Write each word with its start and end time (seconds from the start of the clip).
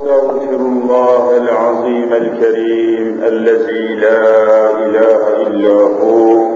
أستغفر 0.00 0.54
الله 0.54 1.36
العظيم 1.36 2.12
الكريم 2.12 3.22
الذي 3.24 3.94
لا 3.94 4.70
إله 4.70 5.22
إلا 5.46 5.74
هو 6.02 6.46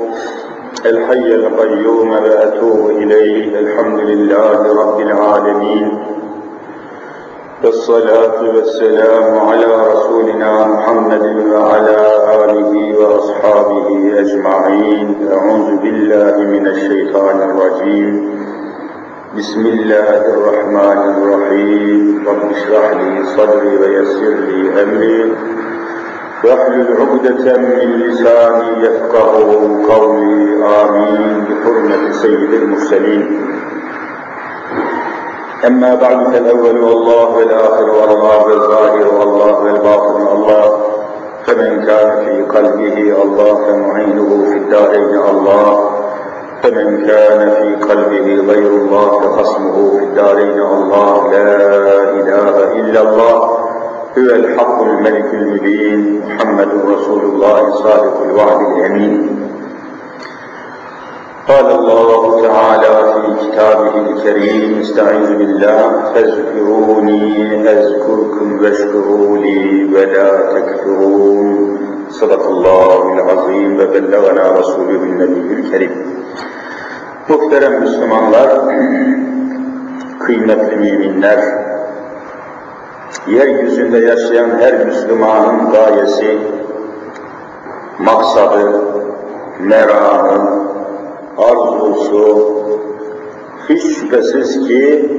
الحي 0.86 1.34
القيوم 1.34 2.10
وأتوب 2.10 2.90
إليه 2.90 3.60
الحمد 3.60 4.00
لله 4.00 4.82
رب 4.82 5.00
العالمين 5.00 5.98
والصلاة 7.64 8.42
والسلام 8.54 9.38
على 9.38 9.66
رسولنا 9.92 10.66
محمد 10.66 11.24
وعلى 11.52 11.98
آله 12.44 12.72
وأصحابه 12.98 13.88
أجمعين. 14.20 15.28
أعوذ 15.32 15.76
بالله 15.82 16.36
من 16.54 16.66
الشيطان 16.66 17.42
الرجيم. 17.42 18.41
بسم 19.38 19.66
الله 19.66 20.20
الرحمن 20.34 20.98
الرحيم. 21.16 22.24
رب 22.28 22.50
اشرح 22.50 22.90
لي 22.90 23.24
صدري 23.36 23.76
ويسر 23.76 24.34
لي 24.34 24.82
أمري. 24.82 25.32
واحلل 26.44 26.96
عقدة 27.00 27.56
من 27.56 27.78
لساني 28.00 28.84
يفقه 28.84 29.32
قولي. 29.88 30.64
آمين. 30.80 31.44
بحرمة 31.44 32.10
سيد 32.12 32.52
المرسلين. 32.52 33.22
أما 35.66 35.94
بعد 35.94 36.32
فالأول 36.32 36.78
والله 36.78 37.28
والآخر 37.28 37.90
والله 37.90 38.46
والظاهر 38.46 39.14
والله 39.14 39.54
والباطن 39.64 40.26
الله 40.36 40.82
فمن 41.46 41.84
كان 41.84 42.24
في 42.24 42.42
قلبه 42.42 43.22
الله 43.22 43.54
فمعينه 43.54 44.44
في 44.50 44.56
الدارين 44.56 45.20
الله. 45.30 46.01
فمن 46.62 47.06
كان 47.06 47.50
في 47.50 47.84
قلبه 47.84 48.52
غير 48.52 48.68
الله 48.68 49.20
فخصمه 49.20 49.98
في 49.98 50.04
الدارين 50.04 50.60
الله 50.60 51.30
لا 51.30 51.56
إله 52.10 52.72
إلا 52.72 53.00
الله. 53.00 53.38
هو 54.18 54.30
الحق 54.30 54.82
الملك 54.82 55.34
المبين 55.34 56.22
محمد 56.26 56.68
رسول 56.88 57.24
الله 57.24 57.70
صادق 57.70 58.22
الوعد 58.22 58.60
الأمين. 58.60 59.48
قال 61.48 61.66
الله 61.70 62.42
تعالى 62.42 62.94
في 63.12 63.46
كتابه 63.46 63.94
الكريم 63.96 64.80
استعيذ 64.80 65.38
بالله 65.38 66.02
فاذكروني 66.14 67.70
أذكركم 67.70 68.58
واشكروا 68.62 69.38
لي 69.38 69.90
ولا 69.94 70.30
تكفرون. 70.54 71.78
صدق 72.10 72.46
الله 72.46 73.12
العظيم. 73.12 73.74
وبلغنا 73.80 74.52
رسوله 74.58 75.02
النبي 75.10 75.54
الكريم. 75.60 76.21
Muhterem 77.28 77.80
Müslümanlar, 77.80 78.50
kıymetli 80.20 80.76
müminler, 80.76 81.40
yeryüzünde 83.26 83.98
yaşayan 83.98 84.50
her 84.60 84.86
Müslümanın 84.86 85.70
gayesi, 85.70 86.38
maksadı, 87.98 88.82
meramı, 89.60 90.62
arzusu, 91.38 92.52
hiç 93.68 93.82
şüphesiz 93.82 94.68
ki 94.68 95.10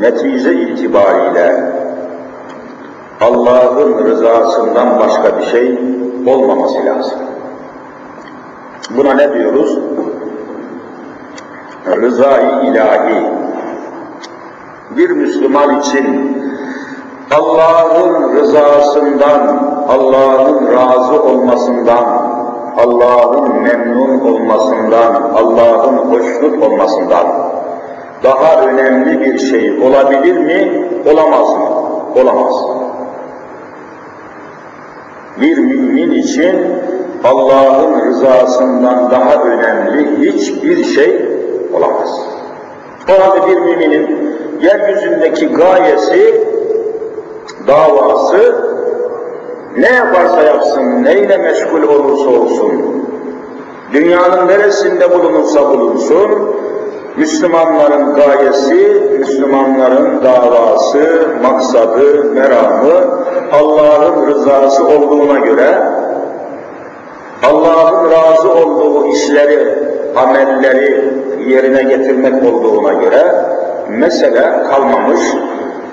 netice 0.00 0.54
itibariyle 0.54 1.74
Allah'ın 3.20 4.04
rızasından 4.04 4.98
başka 5.00 5.38
bir 5.38 5.44
şey 5.44 5.78
olmaması 6.26 6.86
lazım. 6.86 7.18
Buna 8.90 9.14
ne 9.14 9.32
diyoruz? 9.34 9.78
Rızayı 11.86 12.70
ilahi. 12.70 13.26
Bir 14.96 15.10
Müslüman 15.10 15.80
için 15.80 16.36
Allah'ın 17.30 18.36
rızasından, 18.36 19.70
Allah'ın 19.88 20.72
razı 20.72 21.22
olmasından, 21.22 22.04
Allah'ın 22.76 23.62
memnun 23.62 24.20
olmasından, 24.20 25.14
Allah'ın 25.14 25.96
hoşnut 25.96 26.62
olmasından 26.62 27.26
daha 28.22 28.60
önemli 28.60 29.20
bir 29.20 29.38
şey 29.38 29.80
olabilir 29.82 30.38
mi, 30.38 30.88
olamaz 31.12 31.48
mı? 31.48 31.68
Olamaz. 32.22 32.54
Bir 35.40 35.58
mümin 35.58 36.10
için 36.10 36.56
Allah'ın 37.24 38.06
rızasından 38.06 39.10
daha 39.10 39.34
önemli 39.34 40.32
hiçbir 40.32 40.84
şey 40.84 41.33
olamaz. 41.74 42.20
O 43.08 43.22
halde 43.22 43.46
bir 43.46 43.56
müminin 43.56 44.36
yeryüzündeki 44.60 45.48
gayesi, 45.48 46.44
davası 47.66 48.74
ne 49.76 49.88
yaparsa 49.88 50.42
yapsın, 50.42 51.04
neyle 51.04 51.36
meşgul 51.36 51.82
olursa 51.82 52.30
olsun, 52.30 53.06
dünyanın 53.92 54.48
neresinde 54.48 55.10
bulunursa 55.10 55.70
bulunsun, 55.70 56.54
Müslümanların 57.16 58.14
gayesi, 58.14 59.02
Müslümanların 59.18 60.24
davası, 60.24 61.28
maksadı, 61.42 62.24
meramı 62.24 63.24
Allah'ın 63.52 64.26
rızası 64.26 64.86
olduğuna 64.86 65.38
göre 65.38 65.78
Allah'ın 67.42 68.10
razı 68.10 68.52
olduğu 68.52 69.06
işleri, 69.06 69.78
amelleri 70.16 71.14
yerine 71.46 71.82
getirmek 71.82 72.44
olduğuna 72.44 72.92
göre 72.92 73.24
mesele 73.88 74.62
kalmamış 74.70 75.20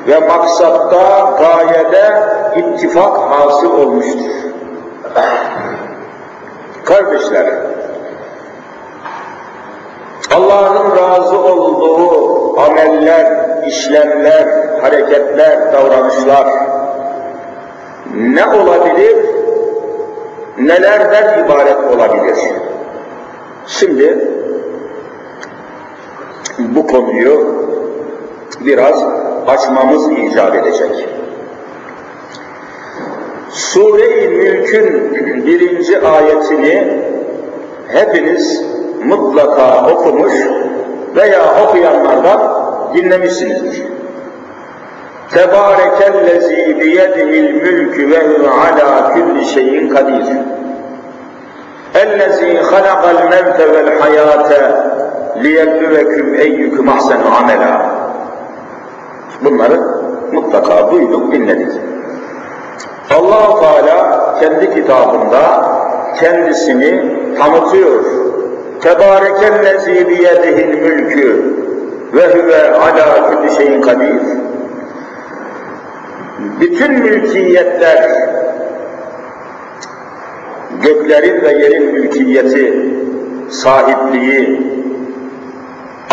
ve 0.07 0.19
maksatta, 0.19 1.35
gayede 1.39 2.23
ittifak 2.57 3.17
hasıl 3.17 3.71
olmuştur. 3.71 4.31
Kardeşler, 6.85 7.45
Allah'ın 10.35 10.97
razı 10.97 11.39
olduğu 11.39 12.59
ameller, 12.61 13.27
işlemler, 13.67 14.47
hareketler, 14.81 15.73
davranışlar 15.73 16.47
ne 18.15 18.45
olabilir, 18.45 19.17
nelerden 20.57 21.45
ibaret 21.45 21.95
olabilir? 21.95 22.37
Şimdi 23.67 24.27
bu 26.59 26.87
konuyu 26.87 27.55
biraz 28.65 29.03
açmamız 29.47 30.11
icap 30.11 30.55
edecek. 30.55 31.07
Sure-i 33.51 34.27
Mülk'ün 34.27 35.13
birinci 35.45 35.99
ayetini 35.99 37.03
hepiniz 37.87 38.63
mutlaka 39.05 39.89
okumuş 39.91 40.33
veya 41.15 41.63
okuyanlardan 41.63 42.41
dinlemişsinizdir. 42.93 43.83
Tebârekellezî 45.31 46.79
biyedihil 46.79 47.53
mülkü 47.53 48.09
ve 48.09 48.27
huve 48.27 48.49
alâ 48.49 49.13
külli 49.13 49.45
şeyin 49.45 49.89
kadir. 49.89 50.25
Ellezî 51.95 52.57
halakal 52.57 53.29
mevte 53.29 53.73
vel 53.73 53.99
hayâte 53.99 54.71
liyebluvekum 55.43 56.35
eyyüküm 56.35 56.89
ahsenu 56.89 57.35
amela. 57.41 58.01
Bunları 59.45 59.79
mutlaka 60.33 60.91
duyduk, 60.91 61.31
dinledik. 61.31 61.71
allah 63.09 63.59
Teala 63.59 64.35
kendi 64.39 64.73
kitabında 64.73 65.65
kendisini 66.19 67.17
tanıtıyor. 67.37 68.05
Biyedihil 70.09 70.81
mülkü 70.81 71.55
ve 72.13 72.27
huve 72.27 72.71
alâ 72.71 73.31
külli 73.31 73.55
şeyin 73.55 73.81
kadir. 73.81 74.21
Bütün 76.59 76.99
mülkiyetler, 76.99 78.09
göklerin 80.81 81.41
ve 81.41 81.51
yerin 81.51 81.93
mülkiyeti, 81.93 82.95
sahipliği 83.49 84.71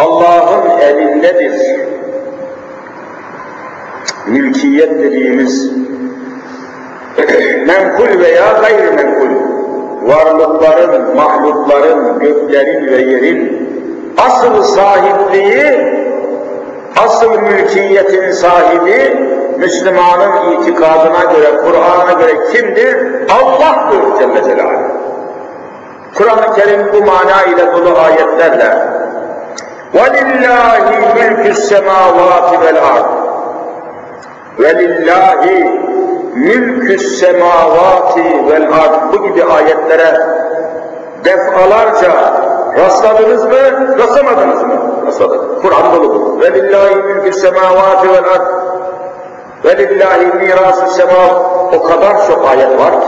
Allah'ın 0.00 0.80
elindedir. 0.80 1.52
Mülkiyet 4.26 4.90
dediğimiz 4.90 5.72
menkul 7.66 8.20
veya 8.20 8.52
gayrimenkul 8.52 9.28
varlıkların, 10.02 11.16
mahlukların, 11.16 12.18
göklerin 12.18 12.86
ve 12.86 12.96
yerin 12.96 13.68
asıl 14.18 14.62
sahipliği, 14.62 15.94
asıl 16.96 17.40
mülkiyetin 17.40 18.30
sahibi 18.30 19.28
Müslümanın 19.58 20.52
itikadına 20.52 21.32
göre, 21.32 21.56
Kur'an'a 21.56 22.12
göre 22.12 22.32
kimdir? 22.52 22.96
Allah'tır 23.30 24.18
Celle 24.18 24.44
Celaluhu. 24.44 24.98
Kur'an-ı 26.14 26.54
Kerim 26.54 26.86
bu 26.92 27.06
mana 27.06 27.42
ile 27.42 27.72
dolu 27.72 27.98
ayetlerle 27.98 28.97
وَلِلَّهِ 29.97 30.85
مِلْكُ 31.19 31.43
السَّمَاوَاتِ 31.55 32.49
وَالْاَرْضِ 32.63 33.07
Velillahi 34.59 35.81
mülkü's 36.35 37.19
semavati 37.19 38.47
vel 38.49 38.63
ard 38.63 39.13
bu 39.13 39.23
gibi 39.23 39.43
ayetlere 39.43 40.17
defalarca 41.25 42.11
rastladınız 42.77 43.45
mı, 43.45 43.97
rastlamadınız 43.99 44.61
mı? 44.61 44.73
Rastladık. 45.07 45.61
Kur'an 45.61 45.95
dolu 45.95 46.15
bu. 46.15 46.41
Velillahi 46.41 46.95
mülkü's 46.95 47.41
semavati 47.41 48.09
vel 48.09 48.31
ard 48.35 48.47
Velillahi 49.65 50.25
mirasü 50.25 50.87
sema 50.87 51.41
o 51.73 51.83
kadar 51.83 52.27
çok 52.27 52.49
ayet 52.49 52.79
var 52.79 53.01
ki. 53.01 53.07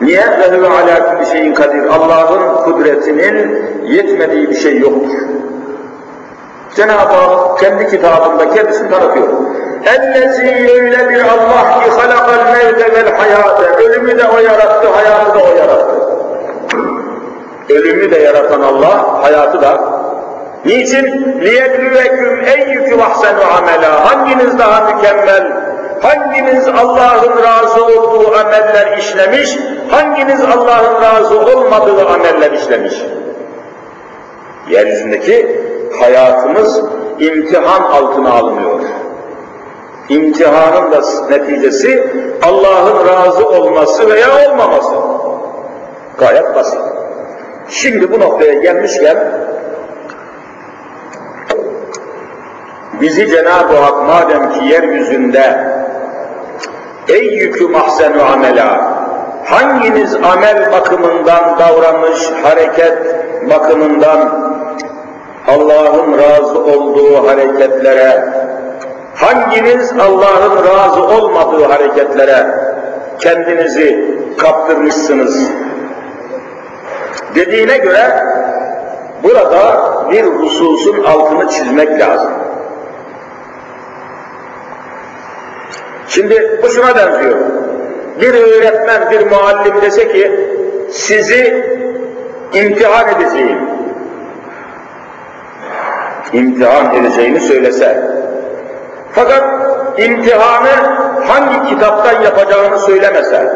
Niye? 0.00 0.26
Ve 0.40 0.56
huve 0.56 0.68
alâ 0.68 1.06
kulli 1.06 1.26
şeyin 1.26 1.54
kadir. 1.54 1.84
Allah'ın 1.84 2.64
kudretinin 2.64 3.66
yetmediği 3.84 4.50
bir 4.50 4.56
şey 4.56 4.78
yoktur. 4.78 5.18
Cenab-ı 6.76 7.14
Hak 7.14 7.58
kendi 7.58 7.86
kitabında 7.90 8.50
kendisini 8.50 8.90
tanıtıyor. 8.90 9.28
Ellezî 9.84 10.72
öyle 10.74 11.08
bir 11.08 11.20
Allah 11.20 11.84
ki 11.84 11.90
halakal 11.90 12.52
mevte 12.52 12.94
vel 12.94 13.16
hayâte. 13.16 13.84
Ölümü 13.84 14.18
de 14.18 14.24
o 14.24 14.38
yarattı, 14.38 14.88
hayatı 14.88 15.38
da 15.38 15.44
o 15.44 15.56
yarattı. 15.56 15.94
Ölümü 17.70 18.10
de 18.10 18.18
yaratan 18.18 18.60
Allah, 18.60 19.22
hayatı 19.22 19.62
da. 19.62 19.78
Niçin? 20.64 21.06
لِيَبْلُوَكُمْ 21.44 22.32
اَيُّكُمْ 22.54 22.98
اَحْسَنُ 23.08 23.36
عَمَلًا 23.54 23.90
Hanginiz 24.06 24.58
daha 24.58 24.80
mükemmel, 24.80 25.52
hanginiz 26.01 26.67
Allah'ın 26.67 27.43
razı 27.43 27.85
olduğu 27.85 28.35
ameller 28.37 28.97
işlemiş, 28.97 29.57
hanginiz 29.91 30.41
Allah'ın 30.41 31.01
razı 31.01 31.39
olmadığı 31.39 32.07
ameller 32.09 32.51
işlemiş? 32.51 32.93
Yeryüzündeki 34.69 35.61
hayatımız 35.99 36.81
imtihan 37.19 37.81
altına 37.81 38.33
alınıyor. 38.33 38.79
İmtihanın 40.09 40.91
da 40.91 41.01
neticesi 41.29 42.13
Allah'ın 42.43 43.07
razı 43.07 43.47
olması 43.47 44.09
veya 44.09 44.49
olmaması. 44.49 44.95
Gayet 46.17 46.55
basit. 46.55 46.79
Şimdi 47.69 48.11
bu 48.11 48.19
noktaya 48.19 48.53
gelmişken 48.53 49.17
bizi 53.01 53.27
Cenab-ı 53.27 53.75
Hak 53.75 54.07
madem 54.07 54.53
ki 54.53 54.65
yeryüzünde 54.65 55.78
ey 57.09 57.25
yükü 57.25 57.67
mahsenu 57.67 58.23
amela 58.23 58.99
hanginiz 59.45 60.15
amel 60.15 60.71
bakımından 60.71 61.59
davranış, 61.59 62.31
hareket 62.43 62.97
bakımından 63.49 64.49
Allah'ın 65.47 66.17
razı 66.17 66.59
olduğu 66.59 67.27
hareketlere 67.27 68.25
hanginiz 69.15 69.91
Allah'ın 69.91 70.65
razı 70.65 71.03
olmadığı 71.03 71.65
hareketlere 71.65 72.47
kendinizi 73.19 74.15
kaptırmışsınız 74.37 75.49
dediğine 77.35 77.77
göre 77.77 78.23
burada 79.23 79.81
bir 80.11 80.23
hususun 80.23 81.03
altını 81.03 81.49
çizmek 81.49 81.99
lazım. 81.99 82.48
Şimdi 86.09 86.59
bu 86.63 86.69
şuna 86.69 86.95
benziyor. 86.95 87.37
Bir 88.21 88.33
öğretmen, 88.33 89.11
bir 89.11 89.31
muallim 89.31 89.81
dese 89.81 90.07
ki 90.07 90.49
sizi 90.91 91.65
imtihan 92.53 93.07
edeceğim. 93.07 93.59
İmtihan 96.33 96.95
edeceğini 96.95 97.39
söylese. 97.39 98.03
Fakat 99.11 99.43
imtihanı 99.97 100.69
hangi 101.27 101.69
kitaptan 101.69 102.21
yapacağını 102.21 102.79
söylemese. 102.79 103.53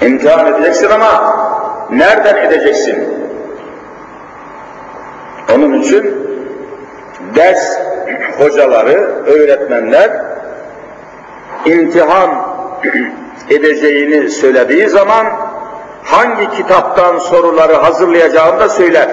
İmtihan 0.00 0.46
edeceksin 0.46 0.90
ama 0.90 1.36
nereden 1.90 2.36
edeceksin? 2.36 3.08
Onun 5.54 5.72
için 5.72 6.14
ders 7.34 7.78
hocaları, 8.38 9.24
öğretmenler 9.26 10.10
imtihan 11.64 12.30
edeceğini 13.50 14.30
söylediği 14.30 14.88
zaman 14.88 15.26
hangi 16.04 16.50
kitaptan 16.50 17.18
soruları 17.18 17.74
hazırlayacağını 17.74 18.60
da 18.60 18.68
söyler. 18.68 19.08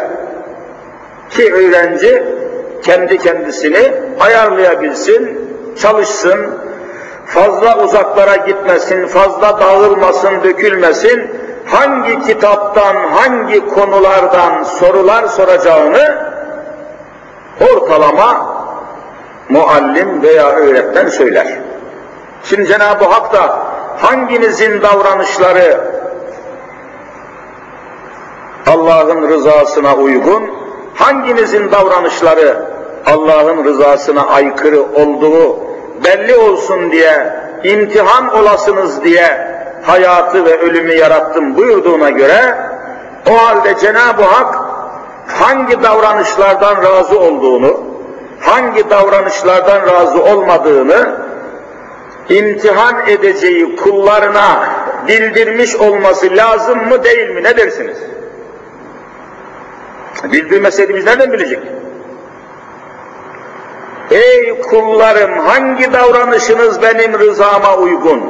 Ki 1.29 1.53
öğrenci 1.53 2.23
kendi 2.83 3.17
kendisini 3.17 3.93
ayarlayabilsin, 4.19 5.39
çalışsın, 5.81 6.59
fazla 7.25 7.83
uzaklara 7.83 8.35
gitmesin, 8.35 9.07
fazla 9.07 9.59
dağılmasın, 9.59 10.43
dökülmesin, 10.43 11.29
hangi 11.65 12.21
kitaptan, 12.21 12.95
hangi 12.95 13.67
konulardan 13.67 14.63
sorular 14.63 15.27
soracağını 15.27 16.17
ortalama 17.61 18.54
muallim 19.49 20.21
veya 20.21 20.49
öğretmen 20.49 21.07
söyler. 21.07 21.47
Şimdi 22.43 22.67
Cenab-ı 22.67 23.05
Hak 23.05 23.33
da 23.33 23.59
hanginizin 23.97 24.81
davranışları 24.81 25.81
Allah'ın 28.67 29.29
rızasına 29.29 29.95
uygun, 29.95 30.43
hanginizin 30.95 31.71
davranışları 31.71 32.65
Allah'ın 33.05 33.63
rızasına 33.63 34.27
aykırı 34.27 34.83
olduğu 34.83 35.59
belli 36.03 36.35
olsun 36.35 36.91
diye, 36.91 37.33
imtihan 37.63 38.35
olasınız 38.35 39.03
diye 39.03 39.47
hayatı 39.83 40.45
ve 40.45 40.59
ölümü 40.59 40.93
yarattım 40.93 41.57
buyurduğuna 41.57 42.09
göre 42.09 42.57
o 43.31 43.45
halde 43.45 43.77
Cenab-ı 43.79 44.23
Hak 44.23 44.55
hangi 45.27 45.83
davranışlardan 45.83 46.83
razı 46.83 47.19
olduğunu, 47.19 47.83
hangi 48.40 48.90
davranışlardan 48.90 49.86
razı 49.86 50.22
olmadığını 50.22 51.20
imtihan 52.28 53.08
edeceği 53.08 53.76
kullarına 53.76 54.70
bildirmiş 55.08 55.76
olması 55.76 56.36
lazım 56.36 56.88
mı 56.88 57.04
değil 57.04 57.30
mi 57.30 57.42
ne 57.42 57.56
dersiniz? 57.56 57.96
Bildirmeseydi 60.24 60.94
biz 60.94 61.04
nereden 61.04 61.32
bilecek? 61.32 61.62
Ey 64.10 64.60
kullarım 64.60 65.38
hangi 65.38 65.92
davranışınız 65.92 66.82
benim 66.82 67.18
rızama 67.18 67.76
uygun? 67.76 68.22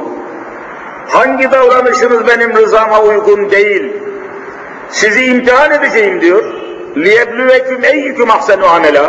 Hangi 1.07 1.51
davranışınız 1.51 2.27
benim 2.27 2.55
rızama 2.55 3.01
uygun 3.01 3.51
değil? 3.51 3.93
Sizi 4.89 5.25
imtihan 5.25 5.71
edeceğim 5.71 6.21
diyor. 6.21 6.43
لِيَبْلُوَكُمْ 6.95 7.79
اَيِّكُمْ 7.93 8.27
اَحْسَنُ 8.37 8.61
عَمَلًا 8.73 9.05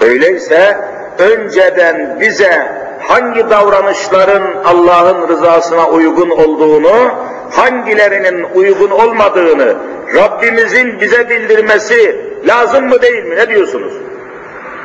Öyleyse 0.00 0.78
önceden 1.18 2.20
bize 2.20 2.72
hangi 3.00 3.50
davranışların 3.50 4.42
Allah'ın 4.64 5.28
rızasına 5.28 5.88
uygun 5.88 6.30
olduğunu, 6.30 7.14
hangilerinin 7.50 8.46
uygun 8.54 8.90
olmadığını 8.90 9.76
Rabbimizin 10.14 11.00
bize 11.00 11.30
bildirmesi 11.30 12.20
lazım 12.48 12.88
mı 12.88 13.02
değil 13.02 13.24
mi? 13.24 13.36
Ne 13.36 13.48
diyorsunuz? 13.48 13.92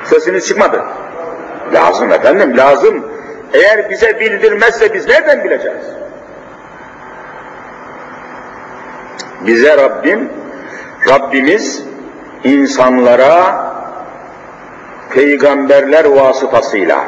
Sesiniz 0.03 0.47
çıkmadı. 0.47 0.83
Lazım 1.73 2.11
efendim, 2.11 2.57
lazım. 2.57 3.05
Eğer 3.53 3.89
bize 3.89 4.19
bildirmezse 4.19 4.93
biz 4.93 5.07
nereden 5.07 5.43
bileceğiz? 5.43 5.85
Bize 9.47 9.77
Rabbim, 9.77 10.29
Rabbimiz 11.09 11.83
insanlara 12.43 13.64
peygamberler 15.15 16.05
vasıtasıyla, 16.05 17.05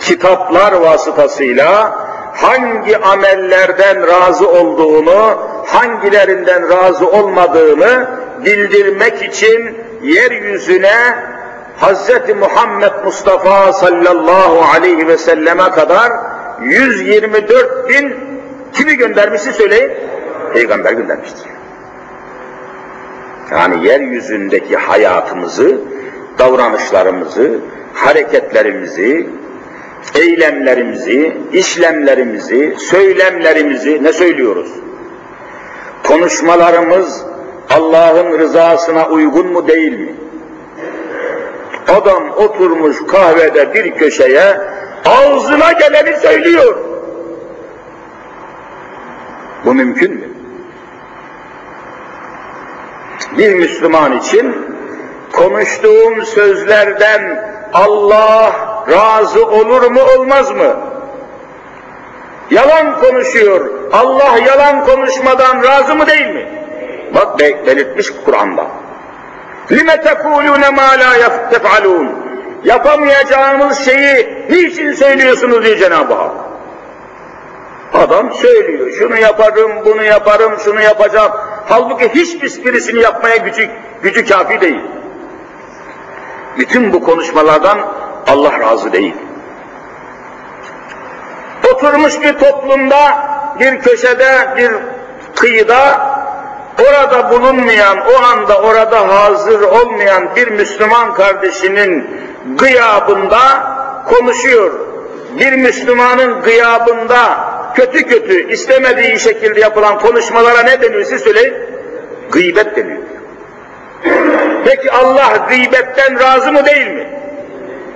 kitaplar 0.00 0.72
vasıtasıyla 0.72 1.98
hangi 2.34 2.98
amellerden 2.98 4.06
razı 4.06 4.50
olduğunu, 4.50 5.38
hangilerinden 5.66 6.68
razı 6.68 7.10
olmadığını 7.10 8.08
bildirmek 8.44 9.22
için 9.22 9.76
yeryüzüne 10.02 11.14
Hz. 11.80 12.10
Muhammed 12.40 12.92
Mustafa 13.04 13.72
sallallahu 13.72 14.62
aleyhi 14.74 15.08
ve 15.08 15.16
selleme 15.16 15.70
kadar 15.70 16.12
124 16.62 17.88
bin 17.88 18.14
kimi 18.72 18.94
göndermişti 18.94 19.52
söyleyin? 19.52 19.90
Peygamber 20.54 20.92
göndermiştir. 20.92 21.46
Yani 23.50 23.86
yeryüzündeki 23.86 24.76
hayatımızı, 24.76 25.80
davranışlarımızı, 26.38 27.60
hareketlerimizi, 27.94 29.30
eylemlerimizi, 30.14 31.36
işlemlerimizi, 31.52 32.76
söylemlerimizi 32.78 34.04
ne 34.04 34.12
söylüyoruz? 34.12 34.70
Konuşmalarımız, 36.04 37.24
Allah'ın 37.70 38.38
rızasına 38.38 39.08
uygun 39.08 39.46
mu 39.52 39.68
değil 39.68 39.98
mi? 39.98 40.14
Adam 41.88 42.30
oturmuş 42.30 42.96
kahvede 43.06 43.74
bir 43.74 43.94
köşeye 43.94 44.60
ağzına 45.04 45.72
geleni 45.72 46.16
söylüyor. 46.16 46.78
Bu 49.64 49.74
mümkün 49.74 50.14
mü? 50.14 50.28
Bir 53.38 53.54
Müslüman 53.54 54.18
için 54.18 54.69
konuştuğum 55.33 56.25
sözlerden 56.25 57.51
Allah 57.73 58.51
razı 58.89 59.45
olur 59.45 59.91
mu 59.91 60.01
olmaz 60.17 60.51
mı? 60.51 60.75
Yalan 62.51 62.99
konuşuyor. 62.99 63.69
Allah 63.93 64.37
yalan 64.47 64.85
konuşmadan 64.85 65.63
razı 65.63 65.95
mı 65.95 66.07
değil 66.07 66.27
mi? 66.27 66.47
Bak 67.15 67.39
belirtmiş 67.39 68.11
Kur'an'da. 68.25 68.67
لِمَ 69.71 69.89
تَقُولُونَ 70.07 70.63
مَا 70.79 70.89
لَا 71.01 71.11
تَفْعَلُونَ 71.51 72.07
Yapamayacağınız 72.63 73.85
şeyi 73.85 74.45
niçin 74.49 74.93
söylüyorsunuz 74.93 75.65
diye 75.65 75.77
Cenab-ı 75.77 76.13
Hak. 76.13 76.31
Adam 77.93 78.33
söylüyor, 78.33 78.91
şunu 78.91 79.17
yaparım, 79.17 79.71
bunu 79.85 80.03
yaparım, 80.03 80.59
şunu 80.59 80.81
yapacağım. 80.81 81.31
Halbuki 81.65 82.09
hiçbirisini 82.09 82.99
yapmaya 82.99 83.35
gücü, 83.35 83.69
gücü 84.03 84.25
kafi 84.25 84.61
değil. 84.61 84.81
Bütün 86.58 86.92
bu 86.92 87.04
konuşmalardan 87.04 87.78
Allah 88.26 88.60
razı 88.60 88.92
değil. 88.92 89.14
Oturmuş 91.72 92.22
bir 92.22 92.38
toplumda, 92.38 93.18
bir 93.60 93.80
köşede, 93.80 94.54
bir 94.56 94.70
kıyıda, 95.36 96.10
orada 96.78 97.30
bulunmayan, 97.30 97.98
o 97.98 98.22
anda 98.24 98.60
orada 98.60 99.08
hazır 99.08 99.60
olmayan 99.60 100.36
bir 100.36 100.48
Müslüman 100.48 101.14
kardeşinin 101.14 102.10
gıyabında 102.58 103.38
konuşuyor. 104.06 104.72
Bir 105.38 105.52
Müslümanın 105.52 106.42
gıyabında 106.42 107.50
kötü 107.74 108.06
kötü, 108.06 108.52
istemediği 108.52 109.20
şekilde 109.20 109.60
yapılan 109.60 109.98
konuşmalara 109.98 110.62
ne 110.62 110.82
deniyor 110.82 111.04
siz 111.04 111.22
söyleyin? 111.22 111.54
Gıybet 112.30 112.76
deniyor. 112.76 113.09
Peki 114.65 114.91
Allah 114.91 115.47
gıybetten 115.49 116.19
razı 116.19 116.51
mı 116.51 116.65
değil 116.65 116.87
mi? 116.87 117.09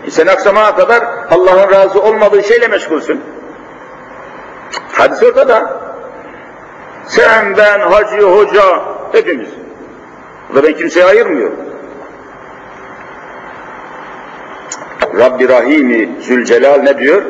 E 0.08 0.12
sen 0.12 0.28
akşama 0.28 0.76
kadar 0.76 1.04
Allah'ın 1.32 1.72
razı 1.72 2.02
olmadığı 2.02 2.44
şeyle 2.44 2.68
meşgulsün. 2.68 3.22
Hadis 4.94 5.24
ortada. 5.24 5.82
Sen, 7.08 7.58
ben, 7.58 7.80
hacı, 7.80 8.22
hoca, 8.22 8.64
hepimiz. 9.12 9.50
Burada 10.50 10.68
ben 10.68 10.74
kimseye 10.74 11.06
ayırmıyorum. 11.06 11.60
Rabbi 15.20 15.50
Rahimi 15.50 16.10
Zülcelal 16.22 16.82
ne 16.82 16.98
diyor? 16.98 17.22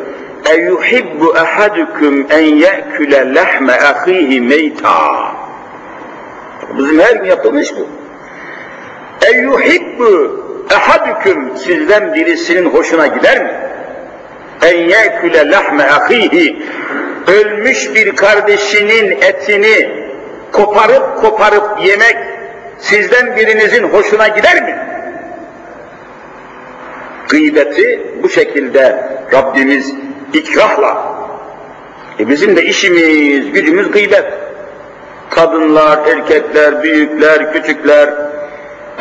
اَيُحِبُّ 0.45 1.21
اَحَدُكُمْ 1.43 2.13
اَنْ 2.37 2.45
يَأْكُلَ 2.65 3.13
لَحْمَ 3.37 3.67
اَخِيهِ 3.91 4.31
مَيْتًا 4.51 5.31
Bizim 6.77 6.99
her 6.99 7.15
gün 7.15 7.29
yaptığımız 7.29 7.61
iş 7.61 7.75
bu. 7.77 7.87
Eyyuhibbu 9.32 10.40
ehadüküm 10.70 11.56
sizden 11.56 12.14
birisinin 12.14 12.64
hoşuna 12.64 13.06
gider 13.06 13.42
mi? 13.44 13.54
En 14.62 14.78
yeküle 14.78 15.50
lahme 15.50 15.84
ahihi 15.84 16.62
ölmüş 17.26 17.94
bir 17.94 18.16
kardeşinin 18.16 19.10
etini 19.10 19.90
koparıp 20.52 21.20
koparıp 21.20 21.84
yemek 21.84 22.16
sizden 22.78 23.36
birinizin 23.36 23.82
hoşuna 23.82 24.28
gider 24.28 24.62
mi? 24.62 24.76
Gıybeti 27.28 28.00
bu 28.22 28.28
şekilde 28.28 29.10
Rabbimiz 29.32 29.94
ikrahla. 30.32 31.14
E 32.20 32.28
bizim 32.28 32.56
de 32.56 32.64
işimiz, 32.64 33.52
gücümüz 33.52 33.90
gıybet. 33.90 34.24
Kadınlar, 35.30 35.98
erkekler, 36.06 36.82
büyükler, 36.82 37.52
küçükler, 37.52 38.10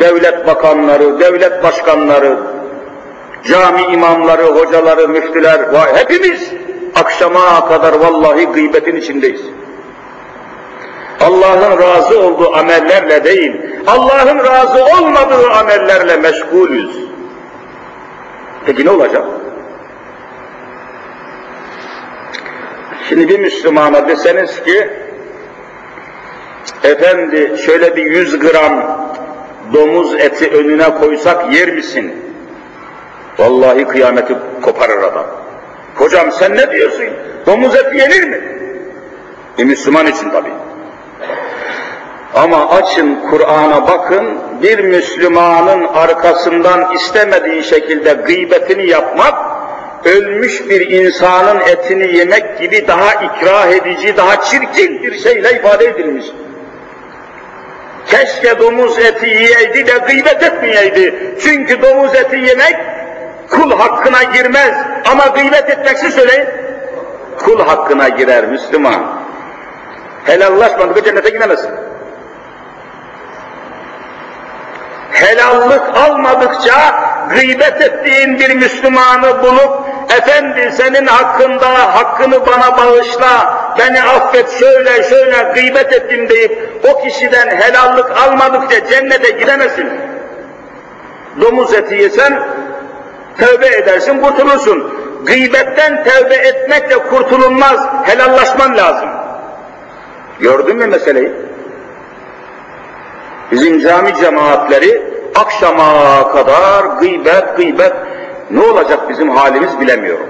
devlet 0.00 0.46
bakanları, 0.46 1.20
devlet 1.20 1.62
başkanları, 1.62 2.38
cami 3.44 3.82
imamları, 3.82 4.42
hocaları, 4.42 5.08
müftüler, 5.08 5.60
hepimiz 5.94 6.50
akşama 6.94 7.68
kadar 7.68 7.92
vallahi 7.92 8.46
gıybetin 8.46 8.96
içindeyiz. 8.96 9.40
Allah'ın 11.20 11.82
razı 11.82 12.20
olduğu 12.20 12.56
amellerle 12.56 13.24
değil, 13.24 13.52
Allah'ın 13.86 14.38
razı 14.38 14.84
olmadığı 14.84 15.50
amellerle 15.50 16.16
meşgulüz. 16.16 16.90
Peki 18.66 18.86
ne 18.86 18.90
olacak? 18.90 19.24
Şimdi 23.08 23.28
bir 23.28 23.40
Müslümana 23.40 24.08
deseniz 24.08 24.62
ki, 24.62 24.90
efendi 26.82 27.56
şöyle 27.66 27.96
bir 27.96 28.04
yüz 28.04 28.38
gram 28.38 29.04
domuz 29.72 30.14
eti 30.14 30.50
önüne 30.50 30.94
koysak 30.94 31.54
yer 31.54 31.72
misin? 31.72 32.12
Vallahi 33.38 33.84
kıyameti 33.84 34.36
koparır 34.62 35.02
adam. 35.02 35.26
Hocam 35.94 36.32
sen 36.32 36.56
ne 36.56 36.70
diyorsun? 36.70 37.06
Domuz 37.46 37.76
eti 37.76 37.96
yenir 37.96 38.28
mi? 38.28 38.40
Bir 39.58 39.64
Müslüman 39.64 40.06
için 40.06 40.30
tabi. 40.30 40.48
Ama 42.34 42.68
açın 42.68 43.18
Kur'an'a 43.30 43.88
bakın, 43.88 44.38
bir 44.62 44.78
Müslümanın 44.78 45.84
arkasından 45.94 46.94
istemediği 46.94 47.64
şekilde 47.64 48.12
gıybetini 48.12 48.90
yapmak, 48.90 49.34
ölmüş 50.04 50.68
bir 50.68 50.90
insanın 50.90 51.60
etini 51.60 52.16
yemek 52.16 52.58
gibi 52.58 52.88
daha 52.88 53.10
ikrah 53.14 53.68
edici, 53.68 54.16
daha 54.16 54.40
çirkin 54.40 55.02
bir 55.02 55.18
şeyle 55.18 55.52
ifade 55.52 55.84
edilmiş. 55.84 56.26
Keşke 58.06 58.58
domuz 58.58 58.98
eti 58.98 59.26
yiyeydi 59.26 59.86
de 59.86 59.98
gıybet 60.06 60.42
etmeyeydi. 60.42 61.34
Çünkü 61.42 61.82
domuz 61.82 62.14
eti 62.14 62.36
yemek 62.36 62.76
kul 63.50 63.78
hakkına 63.78 64.22
girmez. 64.22 64.74
Ama 65.10 65.26
gıybet 65.26 65.70
etmeksi 65.70 66.12
söyleyin, 66.12 66.48
kul 67.38 67.66
hakkına 67.66 68.08
girer 68.08 68.46
Müslüman. 68.46 69.24
Helallaşmadıkça 70.24 71.04
cennete 71.04 71.30
gidemezsin. 71.30 71.70
Helallık 75.10 75.96
almadıkça 75.96 76.94
gıybet 77.30 77.80
ettiğin 77.80 78.38
bir 78.38 78.54
Müslümanı 78.54 79.42
bulup 79.42 79.84
efendi 80.18 80.72
senin 80.72 81.06
hakkında 81.06 81.96
hakkını 81.96 82.46
bana 82.46 82.76
bağışla, 82.76 83.58
beni 83.78 84.02
affet 84.02 84.50
şöyle 84.50 85.02
şöyle 85.02 85.52
gıybet 85.54 85.92
ettim 85.92 86.28
deyip 86.28 86.80
o 86.84 87.02
kişiden 87.02 87.48
helallık 87.56 88.10
almadıkça 88.18 88.86
cennete 88.86 89.30
gidemezsin. 89.30 89.88
Domuz 91.40 91.74
eti 91.74 91.94
yesen 91.94 92.42
tövbe 93.38 93.66
edersin 93.66 94.20
kurtulursun. 94.20 94.94
Gıybetten 95.26 96.04
tövbe 96.04 96.34
etmekle 96.34 96.98
kurtulunmaz, 96.98 97.80
helallaşman 98.02 98.76
lazım. 98.76 99.08
Gördün 100.40 100.76
mü 100.76 100.86
meseleyi? 100.86 101.32
Bizim 103.52 103.80
cami 103.80 104.14
cemaatleri 104.14 105.13
akşama 105.35 106.31
kadar 106.31 106.83
gıybet 106.99 107.57
gıybet 107.57 107.93
ne 108.51 108.61
olacak 108.61 109.09
bizim 109.09 109.29
halimiz 109.29 109.79
bilemiyorum. 109.79 110.29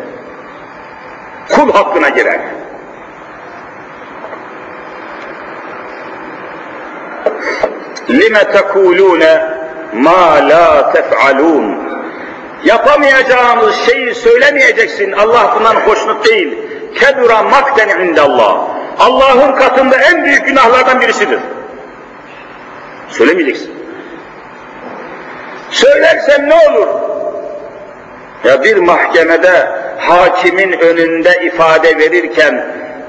Kul 1.49 1.71
hakkına 1.71 2.09
girer. 2.09 2.39
لِمَ 8.09 8.35
تَكُولُونَ 8.55 9.23
مَا 9.93 10.23
لَا 10.49 10.93
تَفْعَلُونَ 10.93 11.89
Yapamayacağımız 12.63 13.75
şeyi 13.75 14.15
söylemeyeceksin. 14.15 15.11
Allah 15.11 15.55
bundan 15.55 15.75
hoşnut 15.75 16.25
değil. 16.25 16.57
Kedura 16.95 17.43
makten 17.43 17.99
indallah. 17.99 18.57
Allah'ın 18.99 19.51
katında 19.51 19.95
en 19.97 20.23
büyük 20.23 20.45
günahlardan 20.45 21.01
birisidir. 21.01 21.39
Söylemeyeceksin. 23.09 23.72
Söylersen 25.74 26.48
ne 26.48 26.54
olur? 26.54 26.88
Ya 28.44 28.62
bir 28.62 28.76
mahkemede 28.76 29.68
hakimin 29.98 30.72
önünde 30.72 31.44
ifade 31.44 31.98
verirken 31.98 32.66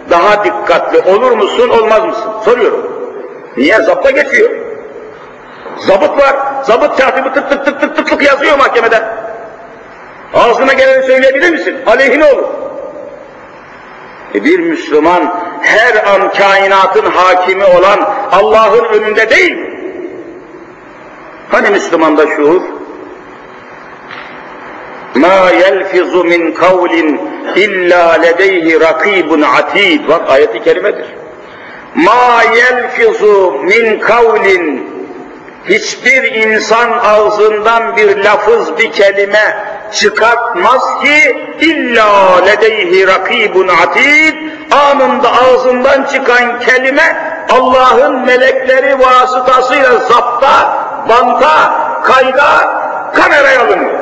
daha 0.10 0.44
dikkatli 0.44 1.00
olur 1.00 1.32
musun, 1.32 1.70
olmaz 1.70 2.04
mısın? 2.06 2.32
Soruyorum. 2.46 2.92
Niye? 3.58 3.82
Zapta 3.82 4.12
geçiyor. 4.12 4.50
Zabıt 5.78 6.18
var. 6.18 6.36
Zabıt 6.64 7.00
katibi 7.00 7.34
tık 7.34 7.50
tık 7.50 7.66
tık 7.66 7.82
tık 7.82 7.96
tık 7.96 8.08
tık 8.08 8.22
yazıyor 8.22 8.58
mahkemede. 8.58 9.04
Ağzına 10.34 10.74
geleni 10.74 11.04
söyleyebilir 11.04 11.52
misin? 11.52 11.78
Aleyhine 11.86 12.26
olur. 12.26 12.48
E 14.36 14.44
bir 14.44 14.60
Müslüman 14.60 15.42
her 15.62 16.06
an 16.14 16.34
kainatın 16.34 17.06
hakimi 17.06 17.64
olan 17.64 18.10
Allah'ın 18.32 18.86
önünde 18.86 19.30
değil 19.30 19.52
mi? 19.52 19.75
Hani 21.50 21.70
Müslümanda 21.70 22.28
şuur? 22.28 22.62
Ma 25.16 25.50
yelfizu 25.50 26.24
min 26.24 26.52
kavlin 26.54 27.22
illa 27.56 28.12
ledeyhi 28.12 28.80
rakibun 28.80 29.42
atid. 29.42 30.08
Bak 30.08 30.30
ayeti 30.30 30.64
kerimedir. 30.64 31.06
Ma 31.96 32.44
yelfizu 32.56 33.52
min 33.64 34.00
kavlin 34.00 34.96
hiçbir 35.70 36.24
insan 36.24 36.92
ağzından 36.92 37.98
bir 37.98 38.24
lafız, 38.24 38.78
bir 38.78 38.92
kelime 38.92 39.58
çıkartmaz 39.94 40.84
ki 41.04 41.46
illa 41.62 42.42
ledeyhi 42.46 43.08
rakibun 43.08 43.68
atid 43.68 44.36
anında 44.72 45.32
ağzından 45.32 46.04
çıkan 46.04 46.60
kelime 46.60 47.36
Allah'ın 47.50 48.26
melekleri 48.26 49.00
vasıtasıyla 49.00 49.98
zapta, 49.98 50.85
banta, 51.10 51.74
kayda, 52.04 52.82
kameraya 53.14 53.62
alınıyor. 53.62 54.00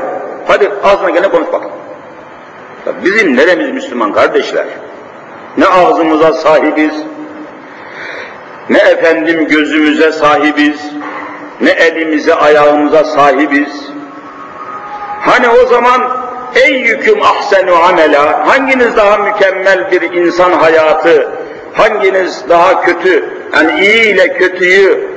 Hadi 0.48 0.72
ağzına 0.83 1.10
gene 1.10 1.27
konuş 1.27 1.48
bakalım. 1.48 1.72
Bizim 3.03 3.38
neremiz 3.38 3.72
Müslüman 3.72 4.13
kardeşler? 4.13 4.65
Ne 5.57 5.65
ağzımıza 5.65 6.33
sahibiz, 6.33 6.93
ne 8.69 8.77
efendim 8.77 9.48
gözümüze 9.48 10.12
sahibiz, 10.12 10.91
ne 11.62 11.69
elimize 11.69 12.36
ayağımıza 12.36 13.03
sahibiz. 13.03 13.89
Hani 15.22 15.50
o 15.50 15.65
zaman 15.65 16.01
ey 16.55 16.74
yüküm 16.74 17.22
ahsenu 17.22 17.75
amela, 17.75 18.48
hanginiz 18.48 18.98
daha 18.98 19.17
mükemmel 19.17 19.91
bir 19.91 20.01
insan 20.01 20.51
hayatı, 20.51 21.29
hanginiz 21.74 22.50
daha 22.50 22.81
kötü, 22.81 23.29
yani 23.53 23.81
iyi 23.81 24.13
ile 24.13 24.33
kötüyü 24.33 25.12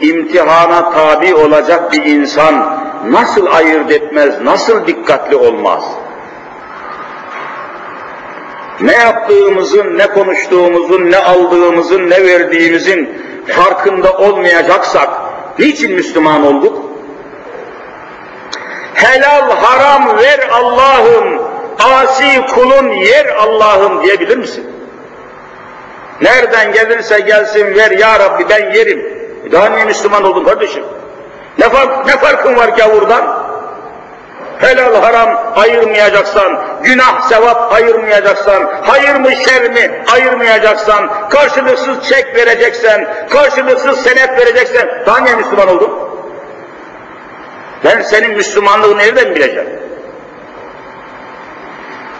imtihana 0.00 0.90
tabi 0.90 1.34
olacak 1.34 1.92
bir 1.92 2.04
insan 2.04 2.80
nasıl 3.10 3.46
ayırt 3.46 3.90
etmez, 3.90 4.40
nasıl 4.42 4.86
dikkatli 4.86 5.36
olmaz? 5.36 5.84
Ne 8.80 8.92
yaptığımızın, 8.92 9.98
ne 9.98 10.06
konuştuğumuzun, 10.06 11.10
ne 11.10 11.16
aldığımızın, 11.16 12.10
ne 12.10 12.24
verdiğimizin 12.24 13.18
farkında 13.46 14.12
olmayacaksak, 14.12 15.08
niçin 15.58 15.92
Müslüman 15.92 16.46
olduk? 16.46 16.86
Helal 18.94 19.50
haram 19.50 20.18
ver 20.18 20.48
Allah'ım, 20.52 21.42
asi 21.78 22.46
kulun 22.54 22.88
yer 22.88 23.26
Allah'ım 23.26 24.02
diyebilir 24.02 24.36
misin? 24.36 24.66
Nereden 26.22 26.72
gelirse 26.72 27.20
gelsin 27.20 27.74
ver 27.74 27.90
ya 27.90 28.20
Rabbi 28.20 28.48
ben 28.48 28.72
yerim. 28.74 29.15
Daha 29.52 29.68
niye 29.68 29.84
Müslüman 29.84 30.24
oldun 30.24 30.44
kardeşim? 30.44 30.84
Ne, 31.58 31.68
fark, 31.68 32.06
ne 32.06 32.12
farkın 32.16 32.56
var 32.56 32.68
gavurdan? 32.68 33.46
Helal 34.58 34.94
haram 35.02 35.52
ayırmayacaksan, 35.56 36.64
günah 36.82 37.28
sevap 37.28 37.72
ayırmayacaksan, 37.72 38.70
hayır 38.82 39.14
mı 39.14 39.30
şer 39.32 39.70
mi 39.70 40.04
ayırmayacaksan, 40.12 41.28
karşılıksız 41.28 42.08
çek 42.08 42.36
vereceksen, 42.36 43.08
karşılıksız 43.30 43.98
senet 43.98 44.38
vereceksen, 44.38 44.88
daha 45.06 45.20
niye 45.20 45.36
Müslüman 45.36 45.68
oldun? 45.68 45.90
Ben 47.84 48.02
senin 48.02 48.30
Müslümanlığını 48.30 48.98
nereden 48.98 49.34
bileceğim? 49.34 49.68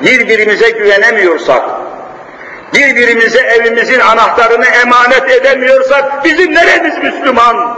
Birbirimize 0.02 0.70
güvenemiyorsak, 0.70 1.62
birbirimize 2.76 3.40
evimizin 3.40 4.00
anahtarını 4.00 4.66
emanet 4.66 5.30
edemiyorsak 5.30 6.24
bizim 6.24 6.54
neremiz 6.54 6.98
Müslüman? 7.02 7.76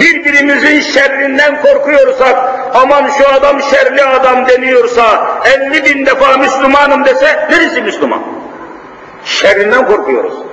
Birbirimizin 0.00 0.80
şerrinden 0.80 1.62
korkuyorsak, 1.62 2.36
aman 2.74 3.10
şu 3.18 3.28
adam 3.28 3.62
şerli 3.62 4.04
adam 4.04 4.48
deniyorsa, 4.48 5.38
elli 5.44 5.84
bin 5.84 6.06
defa 6.06 6.36
Müslümanım 6.36 7.04
dese, 7.04 7.46
neresi 7.50 7.82
Müslüman? 7.82 8.22
Şerrinden 9.24 9.86
korkuyoruz. 9.86 10.49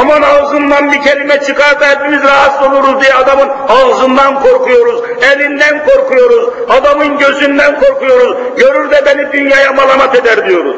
Aman 0.00 0.22
ağzından 0.22 0.92
bir 0.92 1.02
kelime 1.02 1.40
çıkar 1.40 1.80
da 1.80 1.86
hepimiz 1.86 2.22
rahatsız 2.22 2.68
oluruz 2.68 3.02
diye 3.02 3.14
adamın 3.14 3.48
ağzından 3.68 4.42
korkuyoruz, 4.42 5.02
elinden 5.34 5.86
korkuyoruz, 5.86 6.48
adamın 6.68 7.18
gözünden 7.18 7.80
korkuyoruz, 7.80 8.36
görür 8.56 8.90
de 8.90 9.02
beni 9.06 9.32
dünyaya 9.32 9.72
malamat 9.72 10.14
eder 10.14 10.48
diyoruz. 10.48 10.76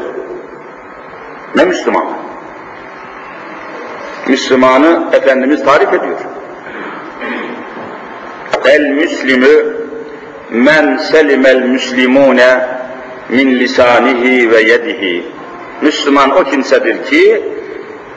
Ne 1.55 1.65
Müslüman? 1.65 2.07
Müslümanı 4.29 5.09
Efendimiz 5.13 5.65
tarif 5.65 5.89
ediyor. 5.89 6.19
El 8.65 8.81
müslimü 8.81 9.77
men 10.51 10.97
selimel 10.97 11.63
müslimune 11.63 12.69
min 13.29 13.59
lisanihi 13.59 14.51
ve 14.51 14.61
yedihi. 14.61 15.27
Müslüman 15.83 16.31
o 16.31 16.45
kimsedir 16.45 17.05
ki 17.05 17.43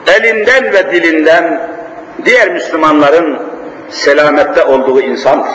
elinden 0.06 0.72
ve 0.72 0.92
dilinden 0.92 1.70
diğer 2.24 2.52
Müslümanların 2.52 3.42
selamette 3.88 4.64
olduğu 4.64 5.00
insandır. 5.00 5.52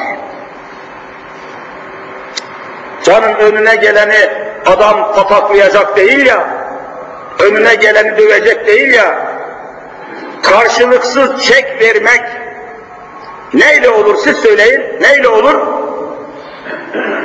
Canın 3.04 3.36
önüne 3.36 3.76
geleni 3.76 4.30
adam 4.66 5.14
pataklayacak 5.16 5.98
değil 5.98 6.26
ya, 6.26 6.48
önüne 7.40 7.76
geleni 7.76 8.18
dövecek 8.18 8.68
değil 8.68 8.94
ya, 8.94 9.36
karşılıksız 10.44 11.44
çek 11.44 11.82
vermek 11.82 12.22
neyle 13.54 13.90
olur 13.90 14.18
siz 14.18 14.38
söyleyin, 14.38 14.82
neyle 15.02 15.28
olur? 15.28 15.56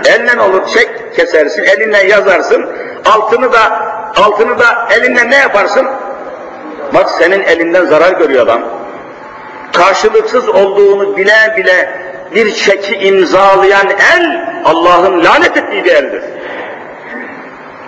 Elle 0.04 0.40
olur 0.40 0.66
çek 0.66 1.16
kesersin, 1.16 1.64
elinle 1.64 2.02
yazarsın, 2.02 2.66
altını 3.04 3.52
da 3.52 3.90
altını 4.16 4.58
da 4.58 4.88
elinle 4.90 5.30
ne 5.30 5.36
yaparsın? 5.36 5.86
Bak 6.94 7.10
senin 7.10 7.40
elinden 7.40 7.86
zarar 7.86 8.12
görüyor 8.12 8.44
adam. 8.44 8.62
Karşılıksız 9.72 10.48
olduğunu 10.48 11.16
bile 11.16 11.54
bile 11.56 12.00
bir 12.34 12.54
çeki 12.54 12.96
imzalayan 12.96 13.86
el 14.16 14.46
Allah'ın 14.64 15.24
lanet 15.24 15.56
ettiği 15.56 15.84
bir 15.84 15.92
eldir. 15.92 16.22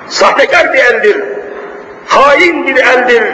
Sahtekar 0.08 0.72
bir 0.72 0.78
eldir. 0.78 1.16
Hain 2.06 2.66
bir 2.66 2.76
eldir. 2.76 3.24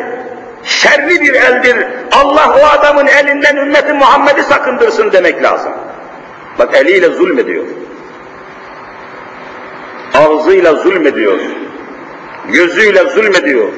Şerli 0.65 1.21
bir 1.21 1.35
eldir. 1.35 1.87
Allah 2.13 2.57
o 2.63 2.67
adamın 2.67 3.07
elinden 3.07 3.57
ümmeti 3.57 3.93
Muhammed'i 3.93 4.43
sakındırsın 4.43 5.13
demek 5.13 5.43
lazım. 5.43 5.73
Bak 6.59 6.75
eliyle 6.75 7.09
zulmediyor. 7.09 7.65
Ağzıyla 10.15 10.75
zulmediyor. 10.75 11.39
Gözüyle 12.49 13.05
zulmediyor 13.05 13.73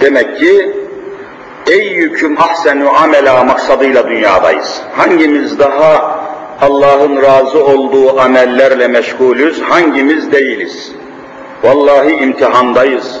Demek 0.00 0.38
ki 0.38 0.76
ey 1.66 1.88
yüküm 1.88 2.40
ahsenu 2.40 2.96
amela 2.96 3.44
maksadıyla 3.44 4.08
dünyadayız. 4.08 4.80
Hangimiz 4.96 5.58
daha 5.58 6.18
Allah'ın 6.60 7.22
razı 7.22 7.64
olduğu 7.64 8.20
amellerle 8.20 8.88
meşgulüz, 8.88 9.62
hangimiz 9.62 10.32
değiliz? 10.32 10.92
Vallahi 11.62 12.10
imtihandayız. 12.10 13.20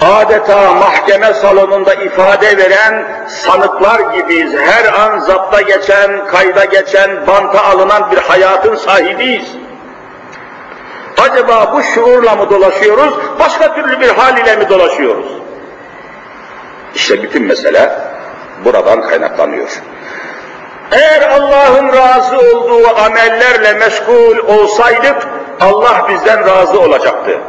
Adeta 0.00 0.74
mahkeme 0.74 1.34
salonunda 1.34 1.94
ifade 1.94 2.56
veren 2.56 3.04
sanıklar 3.28 4.00
gibiyiz. 4.00 4.52
Her 4.54 4.84
an 4.84 5.18
zapta 5.18 5.60
geçen, 5.60 6.26
kayda 6.26 6.64
geçen, 6.64 7.26
banta 7.26 7.64
alınan 7.64 8.10
bir 8.10 8.16
hayatın 8.16 8.74
sahibiyiz. 8.74 9.46
Acaba 11.18 11.72
bu 11.74 11.82
şuurla 11.82 12.36
mı 12.36 12.50
dolaşıyoruz, 12.50 13.14
başka 13.40 13.74
türlü 13.74 14.00
bir 14.00 14.08
hal 14.08 14.38
ile 14.38 14.56
mi 14.56 14.68
dolaşıyoruz? 14.68 15.26
İşte 16.94 17.22
bütün 17.22 17.42
mesele 17.42 17.90
buradan 18.64 19.02
kaynaklanıyor. 19.02 19.68
Eğer 20.92 21.30
Allah'ın 21.30 21.88
razı 21.88 22.38
olduğu 22.38 23.00
amellerle 23.04 23.72
meşgul 23.72 24.38
olsaydık, 24.38 25.28
Allah 25.60 26.06
bizden 26.08 26.46
razı 26.46 26.80
olacaktı. 26.80 27.40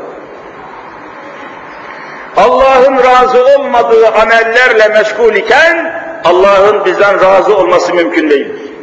Allah'ın 2.37 2.97
razı 2.97 3.45
olmadığı 3.45 4.07
amellerle 4.07 4.87
meşgul 4.87 5.33
iken, 5.33 6.03
Allah'ın 6.23 6.85
bizden 6.85 7.21
razı 7.21 7.57
olması 7.57 7.93
mümkün 7.93 8.29
değildir. 8.29 8.73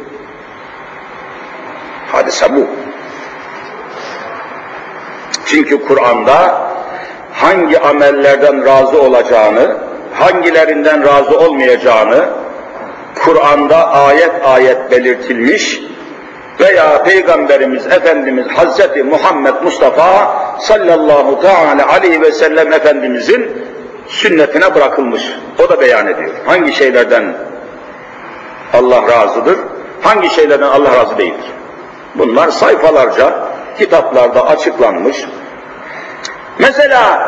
Hadise 2.11 2.55
bu. 2.55 2.67
Çünkü 5.51 5.85
Kur'an'da 5.87 6.61
hangi 7.33 7.79
amellerden 7.79 8.65
razı 8.65 9.01
olacağını, 9.01 9.77
hangilerinden 10.13 11.05
razı 11.07 11.39
olmayacağını 11.39 12.25
Kur'an'da 13.23 13.91
ayet 13.91 14.31
ayet 14.45 14.91
belirtilmiş 14.91 15.81
veya 16.59 17.03
Peygamberimiz 17.03 17.87
Efendimiz 17.87 18.47
Hazreti 18.47 19.03
Muhammed 19.03 19.53
Mustafa 19.63 20.35
sallallahu 20.59 21.41
teala 21.41 21.87
aleyhi 21.87 22.21
ve 22.21 22.31
sellem 22.31 22.73
Efendimizin 22.73 23.51
sünnetine 24.07 24.75
bırakılmış. 24.75 25.23
O 25.65 25.69
da 25.69 25.81
beyan 25.81 26.07
ediyor. 26.07 26.31
Hangi 26.45 26.73
şeylerden 26.73 27.33
Allah 28.73 29.01
razıdır, 29.07 29.57
hangi 30.01 30.29
şeylerden 30.29 30.67
Allah 30.67 30.95
razı 30.95 31.17
değildir. 31.17 31.51
Bunlar 32.15 32.49
sayfalarca 32.49 33.33
kitaplarda 33.77 34.47
açıklanmış. 34.47 35.25
Mesela 36.61 37.19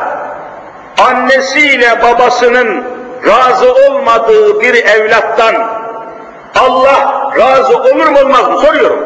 annesiyle 0.98 2.02
babasının 2.02 2.84
razı 3.28 3.74
olmadığı 3.74 4.62
bir 4.62 4.86
evlattan 4.86 5.56
Allah 6.56 7.32
razı 7.40 7.78
olur 7.78 7.96
mu 7.96 8.20
olmaz 8.20 8.50
mı 8.50 8.60
soruyorum. 8.60 9.00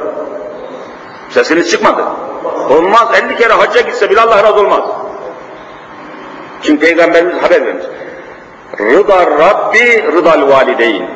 Sesiniz 1.29 1.71
çıkmadı. 1.71 2.03
Olmaz. 2.69 3.07
50 3.23 3.37
kere 3.37 3.53
hacca 3.53 3.81
gitse 3.81 4.09
bile 4.09 4.21
Allah 4.21 4.43
razı 4.43 4.59
olmaz. 4.59 4.83
Çünkü 6.63 6.85
Peygamberimiz 6.85 7.43
haber 7.43 7.65
vermiş. 7.65 7.85
Rıda 8.79 9.25
Rabbi 9.25 10.03
rıdal 10.13 10.49
valideyn. 10.49 11.09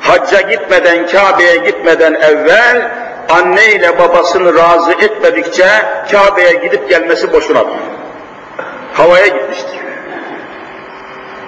Hacca 0.00 0.40
gitmeden, 0.40 1.06
Kabe'ye 1.06 1.56
gitmeden 1.56 2.14
evvel 2.14 2.90
anne 3.28 3.72
ile 3.72 3.98
babasını 3.98 4.54
razı 4.54 4.92
etmedikçe 4.92 5.68
Kabe'ye 6.10 6.52
gidip 6.52 6.88
gelmesi 6.88 7.32
boşunadır. 7.32 7.76
Havaya 8.94 9.26
gitmiştir. 9.26 9.78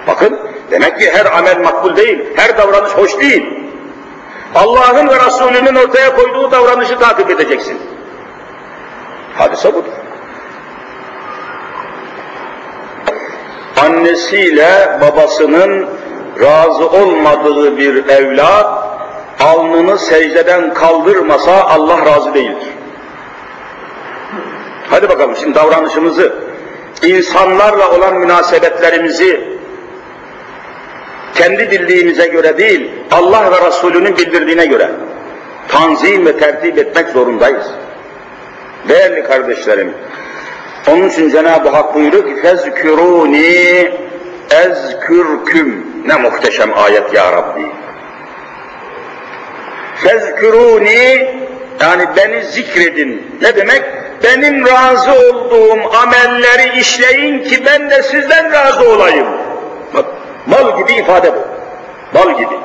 Bakın, 0.07 0.39
demek 0.71 0.99
ki 0.99 1.11
her 1.13 1.25
amel 1.37 1.59
makbul 1.59 1.95
değil, 1.95 2.23
her 2.35 2.57
davranış 2.57 2.91
hoş 2.91 3.19
değil. 3.19 3.61
Allah'ın 4.55 5.09
ve 5.09 5.25
Resulünün 5.25 5.75
ortaya 5.75 6.15
koyduğu 6.15 6.51
davranışı 6.51 6.99
takip 6.99 7.29
edeceksin. 7.29 7.81
Hadise 9.37 9.73
budur. 9.73 9.91
Annesiyle 13.81 14.99
babasının 15.01 15.89
razı 16.39 16.89
olmadığı 16.89 17.77
bir 17.77 18.09
evlat 18.09 18.90
alnını 19.40 19.98
secdeden 19.98 20.74
kaldırmasa 20.74 21.52
Allah 21.52 22.06
razı 22.06 22.34
değildir. 22.34 22.68
Hadi 24.90 25.08
bakalım 25.08 25.36
şimdi 25.36 25.54
davranışımızı, 25.54 26.32
insanlarla 27.02 27.90
olan 27.90 28.14
münasebetlerimizi 28.14 29.40
kendi 31.34 31.70
bildiğimize 31.70 32.26
göre 32.26 32.58
değil, 32.58 32.90
Allah 33.10 33.52
ve 33.52 33.66
Resulünün 33.66 34.16
bildirdiğine 34.16 34.66
göre 34.66 34.90
tanzim 35.68 36.26
ve 36.26 36.38
tertip 36.38 36.78
etmek 36.78 37.08
zorundayız. 37.08 37.66
Değerli 38.88 39.22
kardeşlerim, 39.22 39.94
onun 40.90 41.08
için 41.08 41.30
Cenab-ı 41.30 41.68
Hak 41.68 41.94
buyuruyor 41.94 42.24
ki 42.24 42.48
فَذْكُرُونِي 42.48 43.90
ezkürküm 44.50 45.86
ne 46.06 46.16
muhteşem 46.16 46.78
ayet 46.78 47.14
ya 47.14 47.32
Rabbi. 47.32 47.66
Fezkuruni 50.03 51.27
yani 51.81 52.05
beni 52.15 52.43
zikredin. 52.43 53.37
Ne 53.41 53.55
demek? 53.55 53.83
Benim 54.23 54.67
razı 54.67 55.11
olduğum 55.11 55.95
amelleri 56.03 56.79
işleyin 56.79 57.43
ki 57.43 57.65
ben 57.65 57.89
de 57.89 58.03
sizden 58.03 58.51
razı 58.51 58.89
olayım. 58.89 59.27
Bak, 59.93 60.05
mal 60.47 60.77
gibi 60.77 60.93
ifade 60.93 61.33
bu. 61.35 61.47
Mal 62.13 62.37
gibi. 62.37 62.55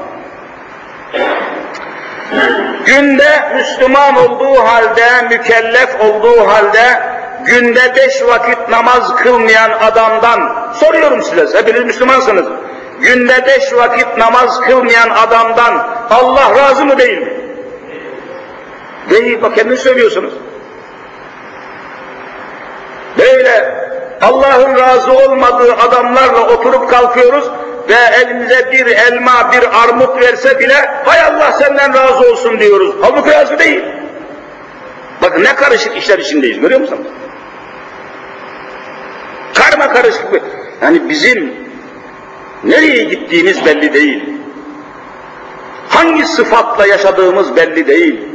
Günde 2.86 3.54
Müslüman 3.54 4.16
olduğu 4.16 4.58
halde, 4.58 5.22
mükellef 5.30 6.00
olduğu 6.00 6.48
halde 6.48 7.00
günde 7.44 7.96
beş 7.96 8.22
vakit 8.22 8.68
namaz 8.68 9.16
kılmayan 9.16 9.70
adamdan 9.70 10.72
soruyorum 10.74 11.22
size, 11.22 11.58
hepiniz 11.58 11.84
Müslümansınız. 11.84 12.46
Günde 13.00 13.46
beş 13.46 13.72
vakit 13.72 14.18
namaz 14.18 14.60
kılmayan 14.60 15.10
adamdan 15.10 15.88
Allah 16.10 16.54
razı 16.58 16.84
mı 16.84 16.98
değil 16.98 17.18
mi? 17.18 17.32
Değil, 19.10 19.42
bak 19.42 19.54
kendiniz 19.56 19.80
söylüyorsunuz. 19.80 20.34
Böyle 23.18 23.86
Allah'ın 24.22 24.78
razı 24.78 25.12
olmadığı 25.12 25.72
adamlarla 25.74 26.48
oturup 26.48 26.90
kalkıyoruz 26.90 27.50
ve 27.88 27.94
elimize 28.22 28.72
bir 28.72 28.86
elma, 28.86 29.52
bir 29.52 29.84
armut 29.84 30.20
verse 30.20 30.58
bile 30.58 30.74
hay 31.04 31.20
Allah 31.20 31.52
senden 31.52 31.94
razı 31.94 32.32
olsun 32.32 32.60
diyoruz. 32.60 32.94
Halbuki 33.00 33.30
razı 33.30 33.58
değil. 33.58 33.84
Bakın 35.22 35.44
ne 35.44 35.54
karışık 35.54 35.96
işler 35.96 36.18
içindeyiz 36.18 36.60
görüyor 36.60 36.80
musunuz? 36.80 37.06
Karma 39.54 39.92
karışık. 39.92 40.24
Yani 40.82 41.08
bizim 41.08 41.65
nereye 42.64 43.04
gittiğimiz 43.04 43.64
belli 43.64 43.94
değil. 43.94 44.24
Hangi 45.88 46.26
sıfatla 46.26 46.86
yaşadığımız 46.86 47.56
belli 47.56 47.86
değil. 47.86 48.28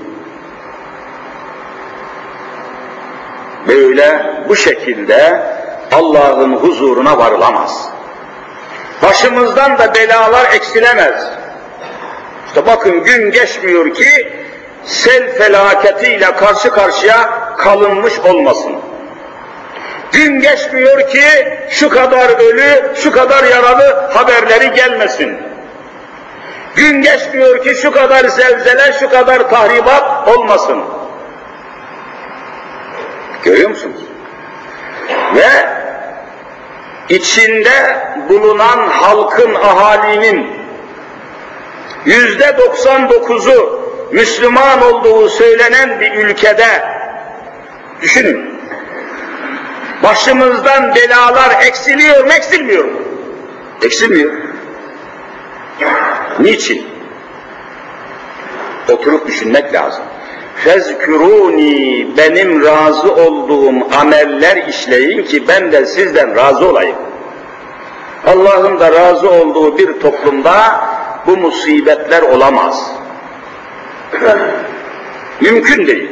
Böyle 3.67 4.35
bu 4.49 4.55
şekilde 4.55 5.43
Allah'ın 5.91 6.53
huzuruna 6.53 7.17
varılamaz. 7.17 7.89
Başımızdan 9.01 9.77
da 9.77 9.95
belalar 9.95 10.53
eksilemez. 10.53 11.27
İşte 12.47 12.65
bakın 12.65 13.03
gün 13.03 13.31
geçmiyor 13.31 13.93
ki 13.93 14.33
sel 14.85 15.33
felaketiyle 15.37 16.35
karşı 16.35 16.71
karşıya 16.71 17.29
kalınmış 17.57 18.19
olmasın. 18.19 18.75
Gün 20.11 20.39
geçmiyor 20.39 21.09
ki 21.09 21.23
şu 21.69 21.89
kadar 21.89 22.29
ölü, 22.39 22.95
şu 22.95 23.11
kadar 23.11 23.43
yaralı 23.43 24.09
haberleri 24.13 24.71
gelmesin. 24.71 25.37
Gün 26.75 27.01
geçmiyor 27.01 27.63
ki 27.63 27.75
şu 27.75 27.91
kadar 27.91 28.27
zelzele, 28.27 28.93
şu 28.99 29.09
kadar 29.09 29.49
tahribat 29.49 30.27
olmasın. 30.27 30.83
Görüyor 33.43 33.69
musunuz? 33.69 34.01
Ve 35.35 35.49
içinde 37.09 37.97
bulunan 38.29 38.87
halkın, 38.87 39.55
ahalinin 39.55 40.47
yüzde 42.05 42.45
99'u 42.45 43.81
Müslüman 44.11 44.81
olduğu 44.81 45.29
söylenen 45.29 45.99
bir 45.99 46.11
ülkede 46.11 46.85
düşünün 48.01 48.50
Başımızdan 50.03 50.95
belalar 50.95 51.65
eksiliyor 51.65 52.25
mu 52.25 52.33
eksilmiyor 52.33 52.85
mu? 52.85 53.01
Eksilmiyor. 53.81 54.31
Niçin? 56.39 56.87
Oturup 58.91 59.27
düşünmek 59.27 59.73
lazım. 59.73 60.03
Fezkuruni 60.55 62.07
benim 62.17 62.65
razı 62.65 63.13
olduğum 63.13 63.95
ameller 64.01 64.67
işleyin 64.67 65.23
ki 65.23 65.47
ben 65.47 65.71
de 65.71 65.85
sizden 65.85 66.35
razı 66.35 66.67
olayım. 66.67 66.95
Allah'ın 68.27 68.79
da 68.79 68.91
razı 68.91 69.29
olduğu 69.29 69.77
bir 69.77 69.99
toplumda 69.99 70.81
bu 71.27 71.37
musibetler 71.37 72.21
olamaz. 72.21 72.91
Mümkün 75.41 75.87
değil. 75.87 76.09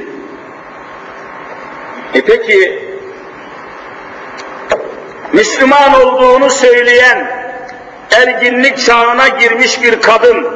E 2.14 2.22
peki 2.22 2.89
Müslüman 5.34 6.02
olduğunu 6.02 6.50
söyleyen 6.50 7.32
erginlik 8.12 8.86
çağına 8.86 9.28
girmiş 9.28 9.84
bir 9.84 10.02
kadın 10.02 10.48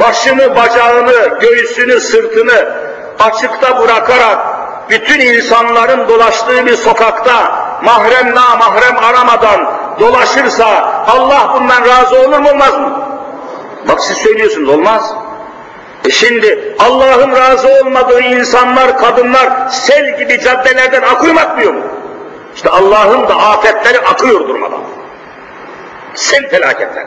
başını, 0.00 0.56
bacağını, 0.56 1.38
göğsünü, 1.40 2.00
sırtını 2.00 2.68
açıkta 3.18 3.80
bırakarak 3.80 4.38
bütün 4.90 5.20
insanların 5.20 6.08
dolaştığı 6.08 6.66
bir 6.66 6.76
sokakta 6.76 7.58
mahrem 7.82 8.34
mahrem 8.34 8.96
aramadan 8.98 9.78
dolaşırsa 10.00 10.66
Allah 11.06 11.54
bundan 11.54 11.88
razı 11.88 12.20
olur 12.20 12.38
mu 12.38 12.50
olmaz 12.50 12.78
mı? 12.78 13.02
Bak 13.88 14.00
siz 14.00 14.16
söylüyorsunuz 14.16 14.68
olmaz. 14.68 15.14
E 16.08 16.10
şimdi 16.10 16.76
Allah'ın 16.78 17.32
razı 17.32 17.68
olmadığı 17.68 18.20
insanlar, 18.20 18.98
kadınlar 18.98 19.68
sel 19.68 20.18
gibi 20.18 20.40
caddelerden 20.40 21.02
akıyor 21.02 21.34
mu? 21.74 21.80
İşte 22.58 22.70
Allah'ın 22.70 23.28
da 23.28 23.36
afetleri 23.36 24.00
akıyor 24.00 24.48
durmadan. 24.48 24.80
Sel 26.14 26.48
felaketleri. 26.48 27.06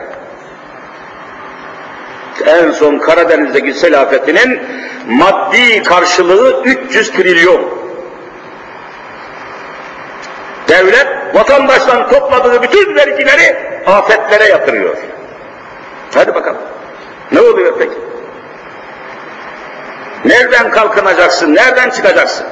En 2.46 2.70
son 2.70 2.98
Karadeniz'deki 2.98 3.74
sel 3.74 4.00
afetinin 4.00 4.62
maddi 5.06 5.82
karşılığı 5.82 6.62
300 6.64 7.12
trilyon. 7.12 7.60
Devlet 10.68 11.34
vatandaştan 11.34 12.08
topladığı 12.08 12.62
bütün 12.62 12.94
vergileri 12.94 13.56
afetlere 13.86 14.44
yatırıyor. 14.44 14.96
Hadi 16.14 16.34
bakalım. 16.34 16.62
Ne 17.32 17.40
oluyor 17.40 17.74
peki? 17.78 17.98
Nereden 20.24 20.70
kalkınacaksın? 20.70 21.54
Nereden 21.54 21.90
çıkacaksın? 21.90 22.46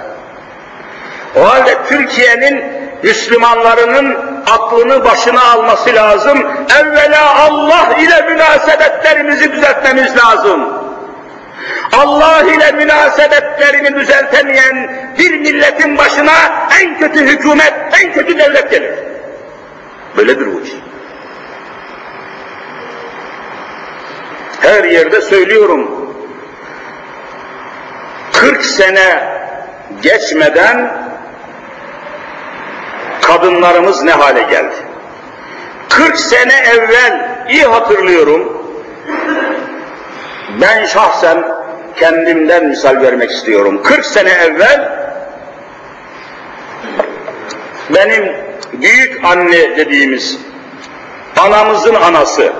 O 1.37 1.45
halde 1.45 1.79
Türkiye'nin 1.89 2.80
Müslümanlarının 3.03 4.17
aklını 4.51 5.05
başına 5.05 5.45
alması 5.53 5.95
lazım. 5.95 6.39
Evvela 6.81 7.35
Allah 7.35 7.95
ile 7.99 8.23
münasebetlerimizi 8.31 9.53
düzeltmemiz 9.53 10.17
lazım. 10.17 10.69
Allah 11.93 12.43
ile 12.43 12.73
münasebetlerini 12.73 13.95
düzeltemeyen 13.95 14.97
bir 15.19 15.39
milletin 15.39 15.99
başına 15.99 16.33
en 16.81 16.99
kötü 16.99 17.21
hükümet, 17.21 17.75
en 18.03 18.13
kötü 18.13 18.39
devlet 18.39 18.71
gelir. 18.71 18.95
Böyledir 20.17 20.47
bu 20.55 20.61
iş. 20.61 20.71
Her 24.61 24.85
yerde 24.85 25.21
söylüyorum. 25.21 26.11
40 28.33 28.65
sene 28.65 29.41
geçmeden 30.03 31.00
kadınlarımız 33.31 34.03
ne 34.03 34.13
hale 34.13 34.43
geldi? 34.43 34.75
40 35.89 36.19
sene 36.19 36.53
evvel 36.75 37.29
iyi 37.49 37.65
hatırlıyorum. 37.65 38.63
Ben 40.61 40.87
şahsen 40.87 41.45
kendimden 41.97 42.65
misal 42.65 43.03
vermek 43.03 43.31
istiyorum. 43.31 43.83
40 43.83 44.07
sene 44.07 44.31
evvel 44.31 45.01
benim 47.95 48.33
büyük 48.73 49.25
anne 49.25 49.77
dediğimiz 49.77 50.39
anamızın 51.37 51.95
anası, 51.95 52.53